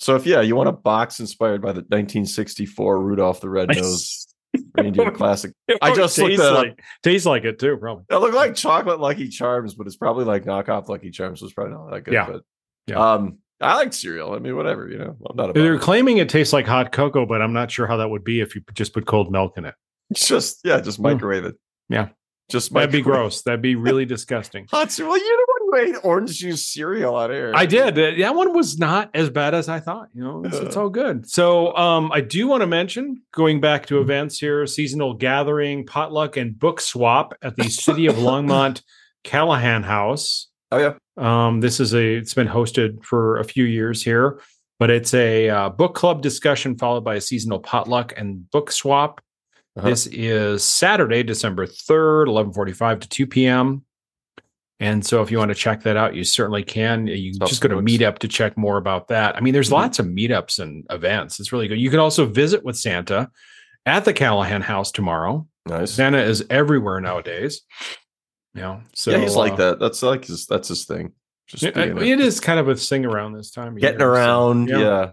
[0.00, 4.26] So if yeah, you want a box inspired by the 1964 Rudolph the Red Nose
[4.76, 5.52] Reindeer Classic.
[5.82, 6.64] I just looked tastes that up.
[6.64, 8.04] like, tastes like it too, probably.
[8.08, 11.40] That look like chocolate Lucky Charms, but it's probably like knockoff Lucky Charms.
[11.40, 12.14] So it's probably not that good.
[12.14, 12.26] Yeah.
[12.26, 12.42] But
[12.86, 13.12] Yeah.
[13.12, 14.32] um, I like cereal.
[14.32, 14.88] I mean, whatever.
[14.88, 15.82] You know, I'm not They're it.
[15.82, 18.54] claiming it tastes like hot cocoa, but I'm not sure how that would be if
[18.54, 19.74] you just put cold milk in it.
[20.08, 21.56] It's just yeah, just microwave it.
[21.90, 22.08] Yeah.
[22.50, 23.42] Just That'd be gross.
[23.42, 24.66] That'd be really disgusting.
[24.70, 24.94] Hot.
[24.98, 25.60] Well, you know what?
[25.82, 27.52] You ate orange juice cereal on air.
[27.54, 27.94] I did.
[27.94, 30.08] That one was not as bad as I thought.
[30.12, 31.28] You know, it's, it's all good.
[31.28, 36.36] So, um, I do want to mention going back to events here: seasonal gathering, potluck,
[36.36, 38.82] and book swap at the City of Longmont
[39.24, 40.48] Callahan House.
[40.72, 40.94] Oh yeah.
[41.16, 42.14] Um, this is a.
[42.16, 44.40] It's been hosted for a few years here,
[44.78, 49.20] but it's a uh, book club discussion followed by a seasonal potluck and book swap.
[49.76, 49.88] Uh-huh.
[49.88, 53.84] This is Saturday, December third, eleven forty-five to two p.m.
[54.80, 57.06] And so, if you want to check that out, you certainly can.
[57.06, 57.92] You Stuff just go to books.
[57.92, 59.36] Meetup to check more about that.
[59.36, 59.72] I mean, there's Mhm.
[59.74, 61.38] lots of meetups and events.
[61.38, 61.78] It's really good.
[61.78, 63.30] You can also visit with Santa
[63.86, 65.46] at the Callahan House tomorrow.
[65.66, 65.92] Nice.
[65.92, 67.60] Santa is everywhere nowadays.
[68.54, 69.80] You know, so yeah, he's like uh, that.
[69.80, 70.46] That's like his.
[70.46, 71.12] That's his thing.
[71.46, 73.76] Just it, it is kind of a thing around this time.
[73.76, 74.68] getting year, so, around.
[74.68, 75.10] yeah.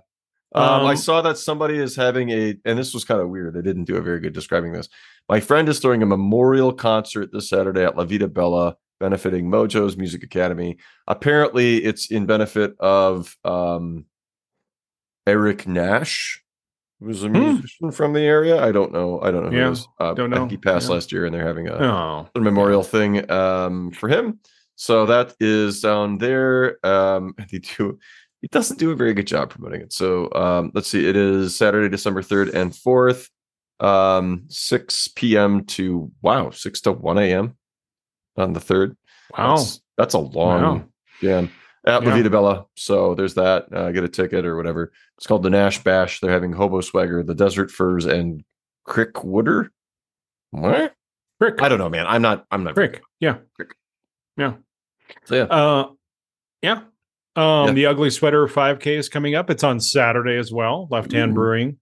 [0.58, 3.54] Um, I Um, saw that somebody is having a, and this was kind of weird.
[3.54, 4.90] They didn't do a very good describing this.
[5.30, 9.98] My friend is throwing a memorial concert this Saturday at La Vida Bella, benefiting Mojo's
[9.98, 10.78] Music Academy.
[11.08, 14.06] Apparently, it's in benefit of um,
[15.26, 16.44] Eric Nash,
[17.00, 17.34] who's a Hmm.
[17.40, 18.64] musician from the area.
[18.64, 19.20] I don't know.
[19.22, 19.50] I don't know.
[19.52, 19.88] Who Yeah, is.
[20.00, 20.48] Uh, don't know.
[20.48, 20.96] he passed Yeah.
[20.96, 24.40] last year, and they're having a, Oh, a memorial thing um, for him.
[24.76, 26.78] So that is down there.
[26.86, 28.00] Um, they do.
[28.44, 29.92] It doesn't do a very good job promoting it.
[29.94, 31.08] So um, let's see.
[31.08, 33.30] It is Saturday, December third and fourth,
[33.80, 35.66] um, six p.m.
[35.66, 37.58] to wow, six to one a.m.
[38.38, 38.96] on the third.
[39.38, 39.56] wow.
[39.56, 40.86] That's, that's a long Wow.
[41.22, 41.50] jam
[41.86, 42.16] at La Yeah.
[42.18, 42.66] Vida Bella.
[42.76, 43.74] So there's that.
[43.74, 44.92] Uh, get a ticket or whatever.
[45.18, 46.20] It's called the Nash Bash.
[46.20, 48.44] They're having Hobo Swagger, the Desert Furs, and
[48.86, 49.72] Crick Wooder.
[50.52, 50.94] What?
[51.42, 51.62] Crick.
[51.62, 52.06] I don't know, man.
[52.08, 52.46] I'm not.
[52.52, 52.76] I'm not.
[52.76, 53.02] Crick.
[53.20, 53.38] Yeah.
[53.56, 53.76] Crick.
[54.38, 54.54] Yeah.
[55.26, 55.44] So yeah.
[55.44, 55.90] Uh,
[56.62, 56.82] yeah.
[57.38, 57.74] Um, Yeah.
[57.74, 59.50] the Ugly Sweater 5K is coming up.
[59.50, 60.88] It's on Saturday as well.
[60.92, 61.36] Left Hand Ooh.
[61.36, 61.78] Brewing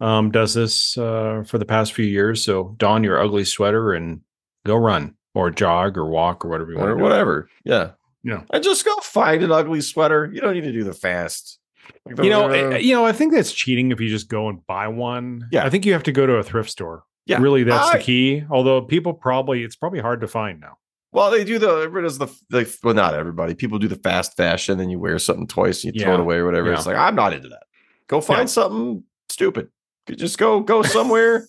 [0.00, 2.44] um, does this uh, for the past few years.
[2.44, 4.20] So don your ugly sweater and
[4.64, 7.02] go run or jog or walk or whatever you want or to do.
[7.02, 7.48] whatever.
[7.64, 7.90] Yeah.
[8.22, 8.42] Yeah.
[8.52, 10.30] And just go find an ugly sweater.
[10.32, 11.58] You don't need to do the fast.
[12.06, 14.28] Like the- You know, uh, eh, you know, I think that's cheating if you just
[14.28, 15.48] go and buy one.
[15.50, 15.64] Yeah.
[15.64, 17.02] I think you have to go to a thrift store.
[17.26, 17.40] Yeah.
[17.40, 18.44] Really, that's I- the key.
[18.50, 20.76] Although people probably, it's probably hard to find now.
[21.12, 23.54] Well, they do the everybody does the, well, not everybody.
[23.54, 26.36] People do the fast fashion, then you wear something twice and you throw it away
[26.36, 26.68] or whatever.
[26.70, 26.76] Yeah.
[26.76, 27.64] It's like I'm not into that.
[28.08, 28.44] Go find Yeah.
[28.46, 29.68] something stupid.
[30.10, 31.46] Just go go somewhere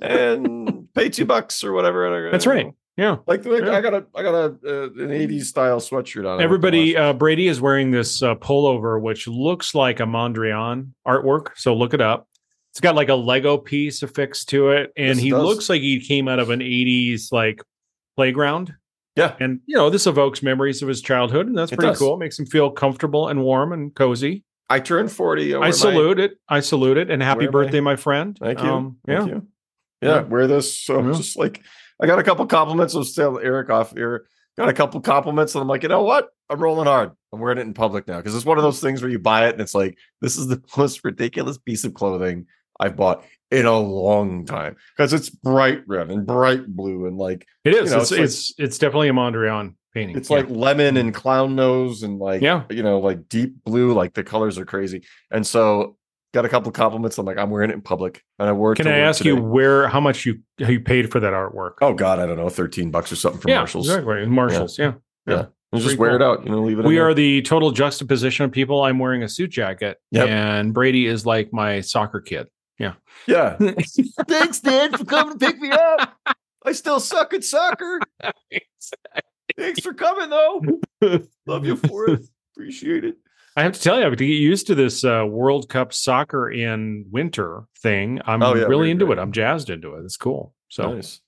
[0.00, 2.30] and pay two bucks or whatever.
[2.30, 2.72] That's right.
[2.96, 3.16] Yeah.
[3.26, 3.76] Like, like Yeah.
[3.76, 6.40] I got a I got a uh, an '80s style sweatshirt on.
[6.42, 11.48] Everybody, uh, Brady is wearing this uh, pullover, which looks like a Mondrian artwork.
[11.56, 12.26] So look it up.
[12.72, 15.42] It's got like a Lego piece affixed to it, and Yes, it he does.
[15.44, 17.62] looks like he came out of an '80s like
[18.16, 18.74] playground.
[19.18, 19.34] Yeah.
[19.40, 21.98] and you know this evokes memories of his childhood, and that's It pretty does.
[21.98, 22.14] cool.
[22.14, 24.44] It makes him feel comfortable and warm and cozy.
[24.70, 25.54] I turned 40.
[25.54, 26.32] I salute it.
[26.48, 28.36] I salute it, and happy birthday, my friend.
[28.38, 28.68] Thank you.
[28.68, 29.46] Um, Thank yeah, you.
[30.02, 30.20] Yeah, Yeah.
[30.22, 30.76] wear this.
[30.78, 31.12] So Yeah.
[31.16, 31.62] just like
[32.00, 32.94] I got a couple compliments.
[32.94, 34.26] I'm still Eric off here.
[34.56, 36.28] Got a couple compliments, and I'm like, you know what?
[36.50, 37.12] I'm rolling hard.
[37.32, 39.46] I'm wearing it in public now because it's one of those things where you buy
[39.48, 42.46] it and it's like, this is the most ridiculous piece of clothing
[42.80, 47.46] I've bought in a long time because it's bright red and bright blue and like
[47.64, 47.90] it is.
[47.90, 50.16] you know, it's, it's it's like- it's definitely a Mondrian painting.
[50.16, 50.36] it's Yeah.
[50.38, 51.20] like lemon and mm-hmm.
[51.20, 52.64] clown nose and like Yeah.
[52.70, 53.92] you know like deep blue.
[53.94, 55.96] Like the colors are crazy, and so
[56.34, 57.16] got a couple compliments.
[57.16, 58.74] I'm like, I'm wearing it in public, and I wore.
[58.74, 61.76] Can I ask you where how much you how you paid for that artwork?
[61.80, 63.88] Oh God, I don't know, thirteen bucks or something from yeah, Marshalls.
[63.88, 64.26] exactly.
[64.26, 64.92] Marshalls, yeah.
[65.26, 66.86] And just Pretty wear it out, you know, leave it.
[66.86, 67.08] We there.
[67.08, 68.82] are the total juxtaposition of people.
[68.84, 70.28] I'm wearing a suit jacket, Yep.
[70.28, 72.48] and Brady is like my soccer kid.
[72.78, 72.94] Yeah.
[73.26, 73.56] Yeah.
[74.28, 76.16] Thanks, Dad, for coming to pick me up.
[76.64, 78.00] I still suck at soccer.
[79.56, 80.62] Thanks for coming, though.
[81.46, 82.20] Love you for it.
[82.54, 83.16] Appreciate it.
[83.56, 85.92] I have to tell you, I have to get used to this uh, World Cup
[85.92, 88.20] soccer in winter thing.
[88.24, 89.18] I'm Oh, yeah, really into right?
[89.18, 89.20] it.
[89.20, 90.04] I'm jazzed into it.
[90.04, 90.54] It's cool.
[90.68, 91.20] So nice.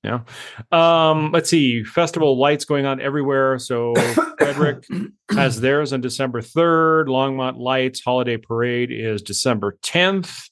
[0.70, 3.58] um, let's see, festival lights going on everywhere.
[3.58, 3.94] So
[4.38, 4.84] Frederick
[5.30, 7.06] has theirs on December 3rd.
[7.06, 10.49] Longmont Lights Holiday Parade is December 10th.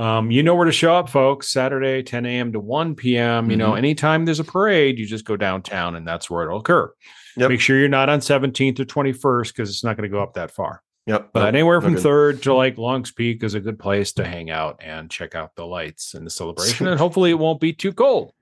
[0.00, 1.48] Um, you know where to show up, folks.
[1.48, 2.52] Saturday, 10 a.m.
[2.52, 3.50] to 1 p.m.
[3.50, 3.78] You know, Mhm.
[3.78, 6.90] anytime there's a parade, you just go downtown and that's where it'll occur.
[7.36, 7.50] Yep.
[7.50, 10.34] Make sure you're not on 17th or 21st because it's not going to go up
[10.34, 10.82] that far.
[11.06, 11.30] Yep.
[11.32, 12.02] But anywhere from Okay.
[12.02, 15.54] third to like Longs Peak is a good place to hang out and check out
[15.56, 16.86] the lights and the celebration.
[16.88, 18.32] and hopefully it won't be too cold.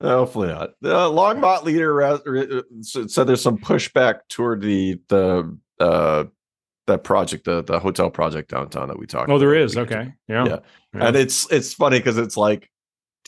[0.00, 0.70] Hopefully not.
[0.80, 2.62] The Longmont leader uh, uh,
[3.08, 6.24] said there's some pushback toward the the uh
[6.86, 9.30] that project, the the hotel project downtown that we talked.
[9.30, 9.76] Oh, there is.
[9.76, 10.12] Okay.
[10.28, 10.44] Yeah.
[10.46, 10.58] Yeah.
[10.94, 11.06] Yeah.
[11.06, 12.68] And it's it's funny because it's like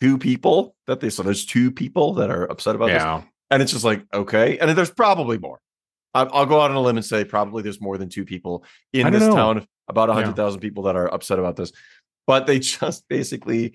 [0.01, 3.23] two people that they so there's two people that are upset about this, Yeah.
[3.51, 5.61] and it's just like okay, and there's probably more.
[6.15, 8.65] I'll, I'll go out on a limb and say probably there's more than two people
[8.93, 9.35] in this know.
[9.35, 10.21] town, about a Yeah.
[10.23, 11.73] hundred thousand people that are upset about this,
[12.27, 13.75] but they just basically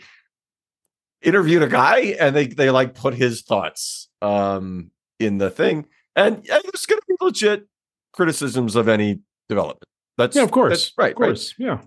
[1.21, 6.45] interviewed a guy and they they like put his thoughts um in the thing, and
[6.45, 7.65] yeah, there's going to be legit
[8.13, 9.83] criticisms of any development.
[10.17, 10.71] That's Yeah, of course.
[10.71, 11.53] that's right, Of right course.
[11.57, 11.81] Yeah.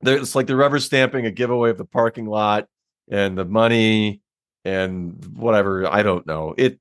[0.00, 2.66] there, it's like the rubber stamping a giveaway of the parking lot
[3.10, 4.20] and the money
[4.64, 6.78] and whatever i don't know it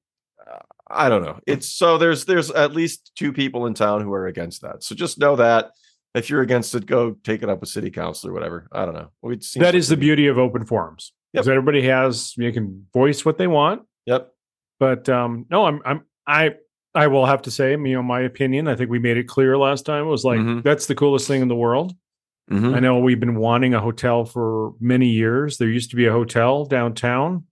[0.50, 0.60] uh,
[0.90, 4.28] i don't know it's so there's there's at least two people in town who are
[4.28, 5.72] against that so just know that
[6.16, 8.94] if you're against it go take it up with city council or whatever i don't
[8.94, 9.10] know
[9.42, 11.12] seems That like is the beauty of open forums.
[11.34, 11.48] Yep.
[11.48, 13.82] Everybody has you can voice what they want.
[14.06, 14.32] yep
[14.80, 16.56] But um no, I'm I'm I
[16.96, 18.68] I will have to say, you know, my opinion.
[18.68, 20.06] I think we made it clear last time.
[20.06, 20.64] It was like Mhm.
[20.64, 21.94] that's the coolest thing in the world.
[22.52, 22.76] Mhm.
[22.76, 25.58] I know we've been wanting a hotel for many years.
[25.58, 27.46] There used to be a hotel downtown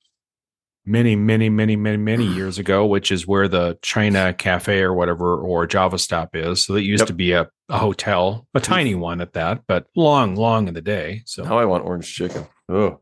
[0.85, 5.37] many, many, many, many, many years ago, which is where the China Cafe or whatever
[5.37, 6.65] or Java Stop is.
[6.65, 7.07] So that used Yep.
[7.07, 10.81] to be a, a hotel, a tiny one at that, but long, long in the
[10.81, 11.21] day.
[11.25, 12.99] So now i want orange chicken oh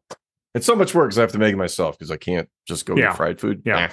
[0.56, 2.86] it's so much work because i have to make it myself because i can't just
[2.86, 3.12] go Yeah.
[3.12, 3.92] eat fried food Yeah.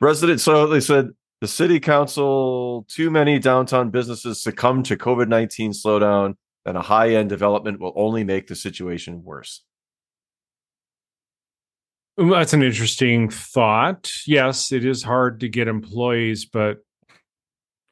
[0.00, 6.34] Resident so they said the city council too many downtown businesses succumb to covid-19 slowdown
[6.64, 9.62] and a high-end development will only make the situation worse
[12.18, 14.10] That's an interesting thought.
[14.26, 16.78] Yes, it is hard to get employees, but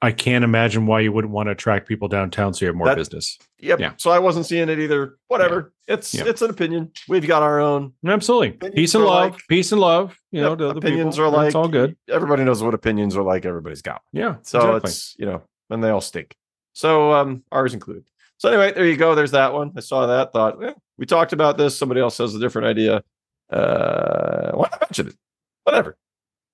[0.05, 2.87] I can't imagine why you wouldn't want to attract people downtown so you have more
[2.89, 3.39] That- business.
[3.59, 3.93] yep Yeah.
[3.97, 6.25] so i wasn't seeing it either whatever it's Yeah.
[6.27, 8.49] it's an opinion we've got our own Absolutely.
[8.49, 9.33] Opinions Peace and love.
[9.33, 10.17] like- Peace and love.
[10.33, 11.29] You know, Yep, to opinions people.
[11.29, 11.97] are like it's all good.
[12.09, 14.37] everybody knows what opinions are like everybody's got Yeah.
[14.43, 14.89] So exactly.
[14.91, 16.35] it's you know, and they all stink.
[16.75, 18.05] So um ours included.
[18.39, 19.15] So anyway, there you go.
[19.15, 19.73] There's that one.
[19.77, 20.33] I saw that.
[20.33, 21.79] Thought eh, we talked about this.
[21.79, 23.03] Somebody else has a different idea.
[23.51, 25.17] Uh, why not mention it?
[25.65, 25.97] Whatever.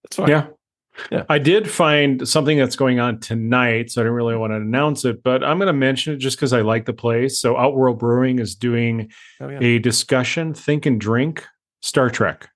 [0.05, 0.29] That's fine.
[0.29, 0.47] Yeah.
[1.11, 1.25] Yeah.
[1.29, 5.05] I did find something that's going on tonight, so I didn't really want to announce
[5.05, 7.41] it, but I'm going to mention it just because I like the place.
[7.41, 9.11] So, Outworld Brewing is doing
[9.41, 9.59] Oh, yeah.
[9.61, 11.47] a discussion, think and drink
[11.83, 12.49] Star Trek.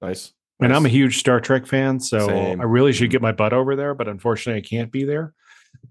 [0.00, 0.32] Nice.
[0.60, 2.60] And I'm a huge Star Trek fan, so Same.
[2.60, 5.34] I really should get my butt over there, but unfortunately, I can't be there.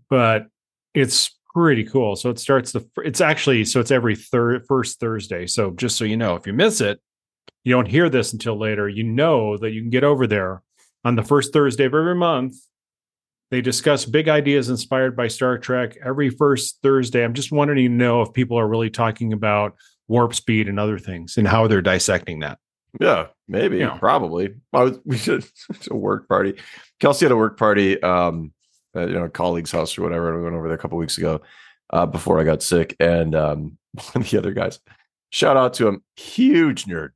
[0.09, 0.47] But
[0.95, 2.15] it's pretty cool.
[2.15, 2.87] So it starts the.
[3.03, 5.45] It's actually so it's every third first Thursday.
[5.45, 6.99] So just so you know, if you miss it,
[7.63, 8.89] you don't hear this until later.
[8.89, 10.63] You know that you can get over there
[11.05, 12.55] on the first Thursday of every month.
[13.51, 17.23] They discuss big ideas inspired by Star Trek every first Thursday.
[17.23, 19.75] I'm just wanting to know if people are really talking about
[20.07, 22.57] warp speed and other things and how they're dissecting that.
[22.99, 23.97] Yeah, maybe, Yeah.
[23.97, 24.55] probably.
[24.73, 26.55] I was, we should it's a work party.
[26.99, 28.51] Kelsey had a work party, um,
[28.95, 30.35] at, you know, a colleague's house or whatever.
[30.37, 31.41] We went over there a couple weeks ago,
[31.91, 33.77] uh, before I got sick, and um,
[34.13, 34.79] one of the other guys,
[35.29, 37.09] shout out to him, huge nerd,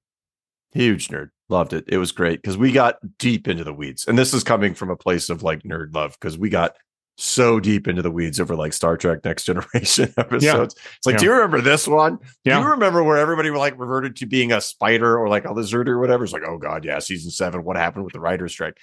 [0.73, 1.85] huge nerd, loved it.
[1.87, 4.89] It was great because we got deep into the weeds, and this is coming from
[4.89, 6.75] a place of like nerd love because we got
[7.17, 10.75] so deep into the weeds over like Star Trek Next Generation episodes.
[10.97, 11.19] It's like, Yeah.
[11.19, 12.17] do you remember this one?
[12.45, 15.51] Do you remember where everybody were like reverted to being a spider or like a
[15.51, 16.23] lizard or whatever?
[16.23, 17.65] It's like, oh god, yeah, season seven.
[17.65, 18.77] What happened with the writer's strike?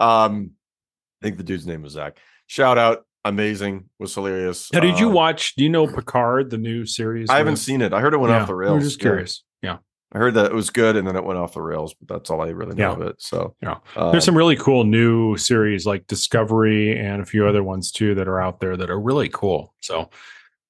[0.00, 0.52] Um,
[1.22, 2.16] I think the dude's name was Zach.
[2.46, 4.72] Shout out, amazing, was hilarious.
[4.72, 5.54] Now, did you Uh, watch?
[5.56, 7.28] Do you know Picard, the new series?
[7.28, 7.92] I haven't seen it.
[7.92, 8.74] I heard it went Yeah, off the rails.
[8.76, 9.02] I'm just Yeah.
[9.02, 9.44] curious.
[9.60, 9.76] Yeah,
[10.14, 12.30] I heard that it was good and then it went off the rails, but that's
[12.30, 12.92] all I really know Yeah.
[12.96, 13.16] of it.
[13.18, 13.76] So Yeah.
[13.96, 18.14] um, there's some really cool new series like Discovery and a few other ones too
[18.16, 19.72] that are out there that are really cool.
[19.80, 20.10] So,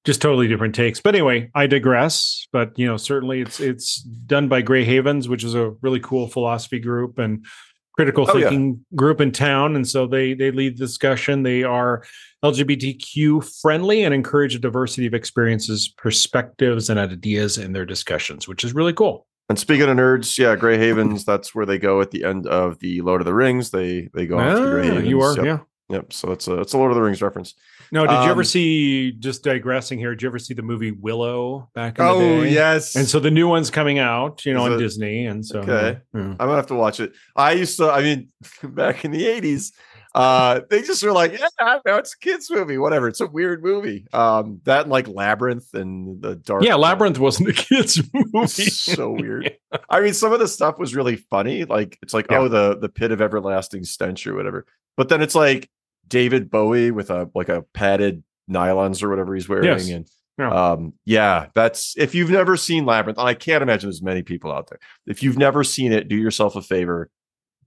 [0.05, 0.99] just totally different takes.
[0.99, 2.47] But anyway, I digress.
[2.51, 6.27] But you know, certainly it's it's done by Grey Havens, which is a really cool
[6.27, 7.45] philosophy group and
[7.95, 8.49] critical Oh, yeah.
[8.49, 9.75] thinking group in town.
[9.77, 11.43] And so they they lead the discussion.
[11.43, 12.03] They are
[12.43, 18.63] LGBTQ friendly and encourage a diversity of experiences, perspectives, and ideas in their discussions, which
[18.63, 19.25] is really cool.
[19.49, 22.79] And speaking of nerds, yeah, Grey Havens, that's where they go at the end of
[22.79, 23.71] the Lord of the Rings.
[23.71, 25.07] They they go off to Grey Ah, Havens.
[25.09, 25.45] you are, Yep.
[25.45, 25.57] yeah.
[25.89, 26.13] Yep.
[26.13, 27.53] So it's a it's a Lord of the Rings reference.
[27.91, 29.11] No, did you ever Um, see?
[29.11, 30.11] Just digressing here.
[30.15, 32.95] Did you ever see the movie Willow back in the Oh yes.
[32.95, 35.59] And so the new one's coming out, you know, Is on it- Disney, and so
[35.59, 35.99] Okay.
[36.15, 36.19] yeah.
[36.21, 37.11] I'm gonna have to watch it.
[37.35, 37.91] I used to.
[37.91, 38.29] I mean,
[38.63, 39.71] back in the '80s,
[40.15, 43.27] uh, they just were like, "Yeah, I know it's a kids movie, whatever." It's a
[43.27, 44.05] weird movie.
[44.13, 46.63] Um, that and like Labyrinth and the Dark.
[46.63, 48.47] yeah, Labyrinth wasn't a kids movie.
[48.65, 49.55] So weird.
[49.89, 51.65] I mean, some of the stuff was really funny.
[51.65, 52.39] Like it's like, Yeah.
[52.39, 54.65] oh, the the pit of everlasting stench or whatever.
[54.97, 55.69] But then it's like
[56.07, 59.65] David Bowie with a like a padded nylons or whatever he's wearing.
[59.65, 59.89] Yes.
[59.89, 60.51] And Yeah.
[60.71, 64.51] um, yeah, that's if you've never seen Labyrinth, and I can't imagine there's many people
[64.51, 64.79] out there.
[65.07, 67.09] If you've never seen it, do yourself a favor,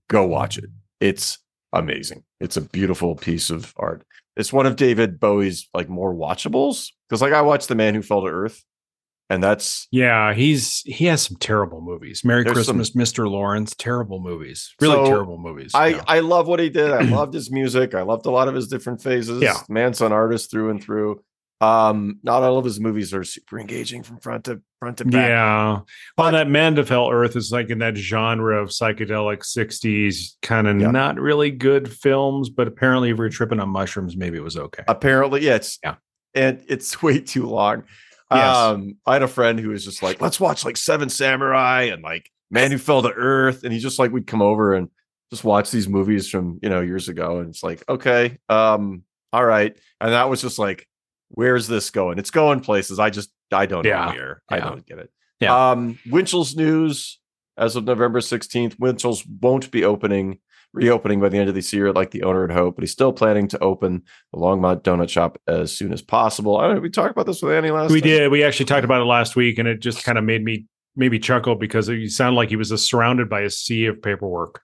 [0.07, 0.69] go watch it.
[1.01, 1.39] It's
[1.73, 2.23] amazing.
[2.39, 4.03] It's a beautiful piece of art.
[4.35, 8.01] It's one of David Bowie's like more watchables because like I watched The Man Who
[8.03, 8.63] Fell to Earth,
[9.29, 12.23] and that's Yeah, he's he has some terrible movies.
[12.23, 13.29] Merry There's some- Christmas, Mr.
[13.29, 13.73] Lawrence.
[13.75, 14.73] Terrible movies.
[14.79, 15.71] Really So, terrible movies.
[15.73, 16.03] I yeah.
[16.07, 16.91] I love what he did.
[16.91, 17.95] I loved his music.
[17.95, 19.41] I loved a lot of his different phases.
[19.41, 19.57] Yeah.
[19.69, 21.23] man's an artist through and through.
[21.59, 25.29] Um, not all of his movies are super engaging from front to front to back.
[25.29, 25.65] Yeah.
[25.71, 30.79] Well, But- that Mandeville Earth is like in that genre of psychedelic 60s, kind of
[30.79, 30.91] Yeah.
[30.91, 34.55] not really good films, but apparently if we are tripping on mushrooms, maybe it was
[34.55, 34.83] okay.
[34.87, 35.95] Apparently, yeah, it's Yeah.
[36.35, 37.83] and it's way too long.
[38.31, 38.55] Yes.
[38.55, 42.03] Um, I had a friend who was just like, let's watch like Seven Samurai and
[42.03, 43.63] like Man Who Fell to Earth.
[43.63, 44.89] And he just like we'd come over and
[45.31, 47.39] just watch these movies from you know years ago.
[47.39, 49.75] And it's like, okay, um, all right.
[49.99, 50.87] And that was just like,
[51.29, 52.19] where's this going?
[52.19, 52.99] It's going places.
[52.99, 53.89] I just I don't know
[54.49, 54.57] Yeah.
[54.57, 55.11] I don't get it.
[55.39, 55.71] Yeah.
[55.71, 57.19] Um, Winchell's news
[57.57, 60.39] as of November 16th, Winchell's won't be opening,
[60.73, 63.11] reopening by the end of this year, like the owner had hoped, but he's still
[63.11, 66.57] planning to open the Longmont Donut Shop as soon as possible.
[66.57, 66.81] I don't know.
[66.81, 68.09] We talked about this with Annie last we time?
[68.09, 68.31] did.
[68.31, 71.19] We actually talked about it last week, and it just kind of made me maybe
[71.19, 74.61] chuckle because it sounded like he was surrounded by a sea of paperwork.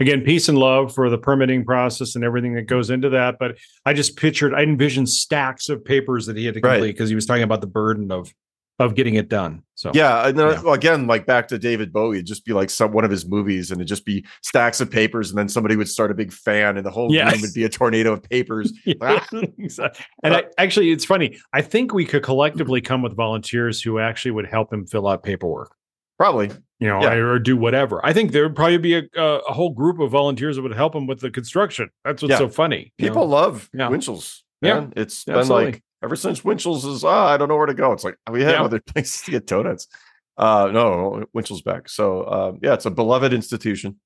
[0.00, 3.36] Again, peace and love for the permitting process and everything that goes into that.
[3.38, 7.08] But I just pictured, I envisioned stacks of papers that he had to complete because
[7.10, 8.32] he was talking about the burden of
[8.78, 9.62] of getting it done.
[9.74, 10.62] So Yeah, and then Yeah.
[10.62, 13.28] well, again, like back to David Bowie, it'd just be like some one of his
[13.28, 16.32] movies, and it'd just be stacks of papers, and then somebody would start a big
[16.32, 17.30] fan, and the whole Yes.
[17.30, 18.72] room would be a tornado of papers.
[19.02, 19.26] Ah.
[19.58, 20.02] Exactly.
[20.22, 21.36] And I, actually, it's funny.
[21.52, 25.22] I think we could collectively come with volunteers who actually would help him fill out
[25.24, 25.76] paperwork.
[26.20, 27.14] Probably, you know, Yeah.
[27.14, 28.04] or do whatever.
[28.04, 30.94] I think there would probably be a, a, whole group of volunteers that would help
[30.94, 31.88] him with the construction.
[32.04, 32.36] That's what's Yeah.
[32.40, 32.92] so funny.
[32.98, 33.30] people know?
[33.36, 33.88] love Yeah.
[33.88, 34.44] Winchell's.
[34.60, 34.80] Yeah.
[34.80, 34.92] man.
[34.96, 35.64] it's been Absolutely.
[35.72, 37.04] like ever since Winchell's is.
[37.04, 37.92] Ah, I don't know where to go.
[37.92, 38.62] It's like we have Yeah.
[38.64, 39.88] other places to get donuts.
[40.36, 41.88] Uh, no, Winchell's back.
[41.88, 43.96] So um, yeah, it's a beloved institution.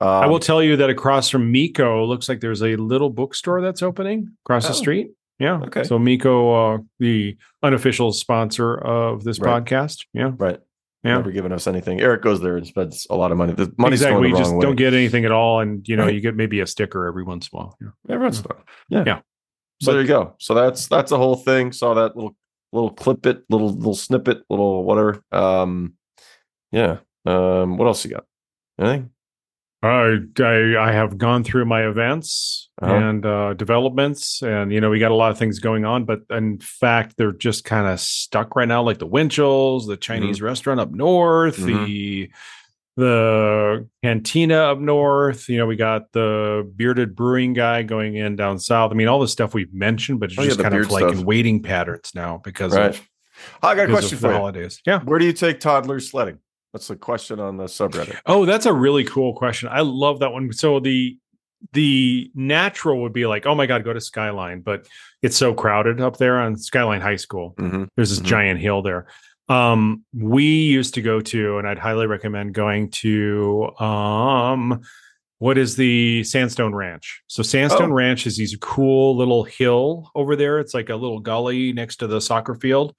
[0.00, 3.60] Um, I will tell you that across from Miko, looks like there's a little bookstore
[3.60, 4.76] that's opening across the Oh.
[4.76, 5.08] street.
[5.38, 5.60] Yeah.
[5.64, 5.84] Okay.
[5.84, 9.62] So Miko, uh, the unofficial sponsor of this Right.
[9.62, 10.06] podcast.
[10.14, 10.32] Yeah.
[10.38, 10.58] right.
[11.02, 11.16] Yeah.
[11.16, 12.00] Never given us anything.
[12.00, 13.54] Eric goes there and spends a lot of money.
[13.54, 14.28] The money's exactly.
[14.28, 14.66] going You the just wrong way.
[14.66, 16.14] don't get anything at all, and you know Right.
[16.14, 17.76] you get maybe a sticker every once in a while.
[17.80, 17.88] Yeah.
[18.14, 18.64] Every once in a while.
[18.90, 19.04] Yeah.
[19.06, 19.20] Yeah.
[19.80, 20.34] So But- there you go.
[20.38, 21.72] So that's that's the whole thing.
[21.72, 22.36] Saw that little
[22.72, 25.22] little clip it, little little snippet, little whatever.
[25.32, 25.94] Um
[26.70, 26.98] yeah.
[27.24, 28.24] Um what else you got?
[28.78, 29.10] Anything?
[29.82, 32.94] I, I I have gone through my events Uh-huh.
[32.94, 36.04] and uh, developments, and you know we got a lot of things going on.
[36.04, 40.42] But in fact, they're just kind of stuck right now, like the Winchells, the Chinese
[40.42, 41.86] restaurant up north, Mhm.
[41.86, 42.30] the
[42.96, 45.48] the cantina up north.
[45.48, 48.90] You know, we got the bearded brewing guy going in down south.
[48.92, 51.04] I mean, all the stuff we've mentioned, but it's Oh, just the kind of like
[51.04, 51.14] stuff.
[51.20, 52.90] in waiting patterns now because Right.
[52.90, 53.00] of,
[53.62, 54.34] I got a question for you.
[54.34, 54.82] holidays.
[54.86, 55.00] Yeah.
[55.00, 56.38] Where do you take toddlers sledding?
[56.72, 58.18] That's the question on the subreddit.
[58.26, 59.68] Oh, that's a really cool question.
[59.72, 60.52] I love that one.
[60.52, 61.16] So the
[61.72, 64.86] the natural would be like, oh my god, go to Skyline, but
[65.20, 67.54] it's so crowded up there on Skyline High School.
[67.58, 67.88] Mhm.
[67.96, 68.24] There's this Mhm.
[68.24, 69.08] giant hill there.
[69.50, 74.80] Um, we used to go to, and I'd highly recommend going to um
[75.38, 77.22] what is the Sandstone Ranch?
[77.26, 77.94] So Sandstone Oh.
[77.94, 80.58] Ranch is these cool little hill over there.
[80.60, 82.94] It's like a little gully next to the soccer field.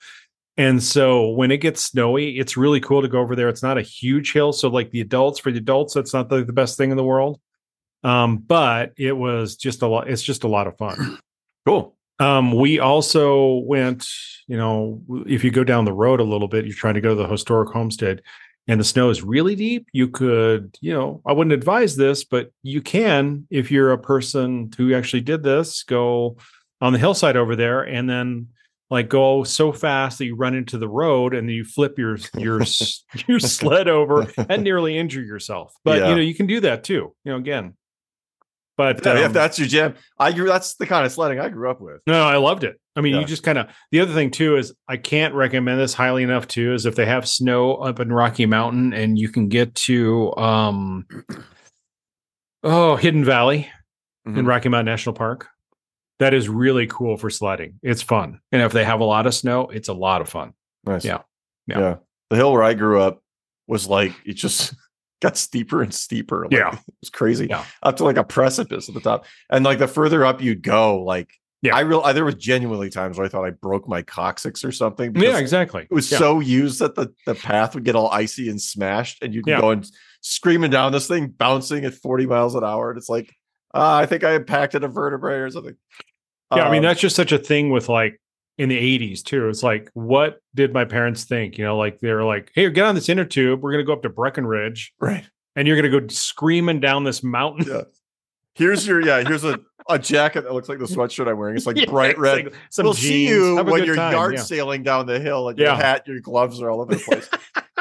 [0.62, 3.50] And so when it gets snowy, it's really cool to go over there.
[3.50, 4.54] It's not a huge hill.
[4.54, 7.04] So like the adults, for the adults, that's not the, the best thing in the
[7.04, 7.42] world.
[8.04, 11.18] Um, but it was just a lot, it's just a lot of fun.
[11.68, 11.96] Cool.
[12.20, 14.08] Um, we also went,
[14.48, 17.10] you know, if you go down the road a little bit, you're trying to go
[17.10, 18.24] to the historic homestead
[18.68, 22.52] and the snow is really deep, you could, you know, I wouldn't advise this, but
[22.64, 26.38] you can, if you're a person who actually did this, go
[26.82, 28.48] on the hillside over there and then
[28.92, 32.18] like go so fast that you run into the road and then you flip your
[32.38, 32.62] your
[33.28, 35.74] your sled over and nearly injure yourself.
[35.84, 36.10] But Yeah.
[36.10, 37.16] you know, you can do that too.
[37.24, 37.76] You know, again.
[38.78, 40.48] But Yeah, um, if that's your jam, I grew.
[40.48, 42.02] That's the kind of sledding I grew up with.
[42.08, 42.80] no, I loved it.
[42.96, 43.22] I mean, Yeah.
[43.22, 46.48] you just kind of the other thing too is I can't recommend this highly enough
[46.48, 50.36] too is if they have snow up in Rocky Mountain and you can get to
[50.36, 51.06] um
[52.64, 53.70] oh Hidden Valley.
[54.26, 54.48] in Mhm.
[54.48, 55.48] Rocky Mountain National Park.
[56.22, 57.80] That is really cool for sledding.
[57.82, 58.42] It's fun.
[58.52, 60.54] And if they have a lot of snow, it's a lot of fun.
[60.86, 61.04] Nice.
[61.04, 61.22] Yeah.
[61.66, 61.80] yeah.
[61.80, 61.96] Yeah.
[62.30, 63.24] The hill where I grew up
[63.68, 64.76] was like it just
[65.22, 66.44] got steeper and steeper.
[66.44, 66.74] Like, Yeah.
[66.88, 67.48] it was crazy.
[67.50, 67.66] Yeah.
[67.82, 71.02] Up to like a precipice at the top, and like the further up you'd go,
[71.04, 71.32] like
[71.64, 71.76] Yeah.
[71.76, 75.16] I real there was genuinely times where I thought I broke my coccyx or something.
[75.16, 75.88] Yeah, exactly.
[75.90, 76.20] It was Yeah.
[76.20, 79.60] so used that the the path would get all icy and smashed, and you'd Yeah.
[79.60, 79.86] going
[80.22, 83.34] screaming down this thing, bouncing at forty miles an hour, and it's like.
[83.74, 85.78] Uh, I think I impacted a vertebrae or something.
[86.56, 88.20] Yeah, I mean Um, that's just such a thing with like
[88.58, 89.48] in the 80s too.
[89.50, 91.58] It's like, what did my parents think?
[91.58, 93.62] You know, like they're like, hey, get on this inner tube.
[93.62, 95.26] We're gonna go up to Breckenridge right.
[95.56, 97.66] and you're gonna go screaming down this mountain.
[97.68, 97.82] Yeah.
[98.56, 99.24] Here's your yeah.
[99.26, 101.56] Here's a, a jacket that looks like the sweatshirt I'm wearing.
[101.56, 102.46] It's like Yeah, bright red.
[102.46, 103.30] like some we'll see jeans.
[103.32, 104.42] you Have when you're time, yard yeah.
[104.42, 105.76] sailing down the hill and your Yeah.
[105.78, 107.30] hat, your gloves are all over the place.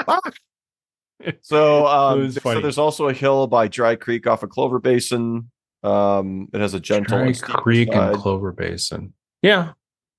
[1.43, 5.51] so, um, so there's also a hill by Dry Creek off of Clover Basin.
[5.83, 8.13] Um, it has a gentle Dry Creek side.
[8.13, 9.13] and Clover Basin.
[9.43, 9.73] Yeah.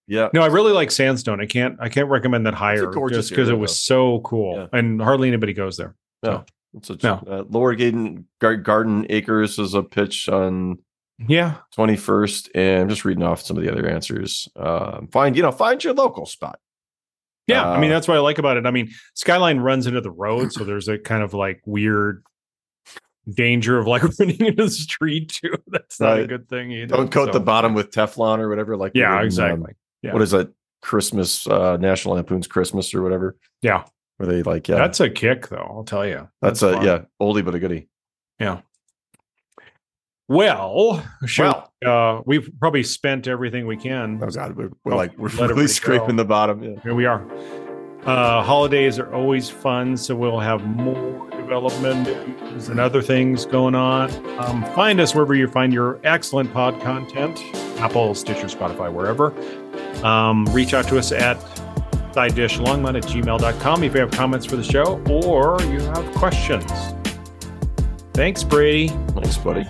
[0.08, 0.30] yeah.
[0.34, 1.40] No, I really like Sandstone.
[1.40, 4.56] I can't I can't recommend that higher just because it area, was so cool.
[4.58, 4.68] Yeah.
[4.80, 5.96] And hardly anybody goes there.
[6.26, 6.44] so
[6.76, 7.24] It's a, No.
[7.28, 10.80] uh, Lower Garden, Garden Acres is a pitch on
[11.28, 11.58] Yeah.
[11.78, 14.48] 21st, and I'm just reading off some of the other answers.
[14.56, 16.60] Um, find you know find your local spot.
[17.48, 17.70] Yeah.
[17.70, 18.66] I mean, Uh, that's what I like about it.
[18.66, 22.24] I mean, Skyline runs into the road, so there's a kind of like weird
[23.30, 25.54] danger of like running into the street too.
[25.68, 26.96] That's not a good thing either.
[26.98, 28.76] Don't coat the bottom with Teflon or whatever.
[28.78, 29.74] Like Yeah, in, um, exactly.
[30.02, 30.14] Yeah.
[30.14, 30.52] What is that?
[30.82, 33.38] Christmas, uh, National Lampoon's Christmas or whatever.
[33.62, 33.84] Yeah.
[34.18, 36.28] Where they like, yeah, That's a kick though, I'll tell you.
[36.42, 36.84] that's, a fun.
[36.86, 37.88] yeah, oldie but a goodie.
[38.40, 38.62] Yeah.
[40.28, 41.66] Well, sure.
[41.84, 42.18] Well.
[42.18, 44.20] uh, we've probably spent everything we can.
[44.24, 46.16] Oh god, we're, we're Oh, like we're really scraping go.
[46.16, 46.64] the bottom.
[46.64, 46.80] Yeah.
[46.82, 47.26] Here we are.
[48.06, 54.10] Uh, holidays are always fun, so we'll have more development and other things going on.
[54.40, 57.38] Um, find us wherever you find your excellent pod content
[57.78, 59.34] Apple, Stitcher, Spotify, wherever.
[60.06, 61.38] Um, reach out to us at
[62.14, 66.16] side dish longmont at gmail.com if you have comments for the show or you have
[66.16, 66.72] questions.
[68.14, 68.90] Thanks, Brady.
[69.14, 69.66] Thanks, buddy.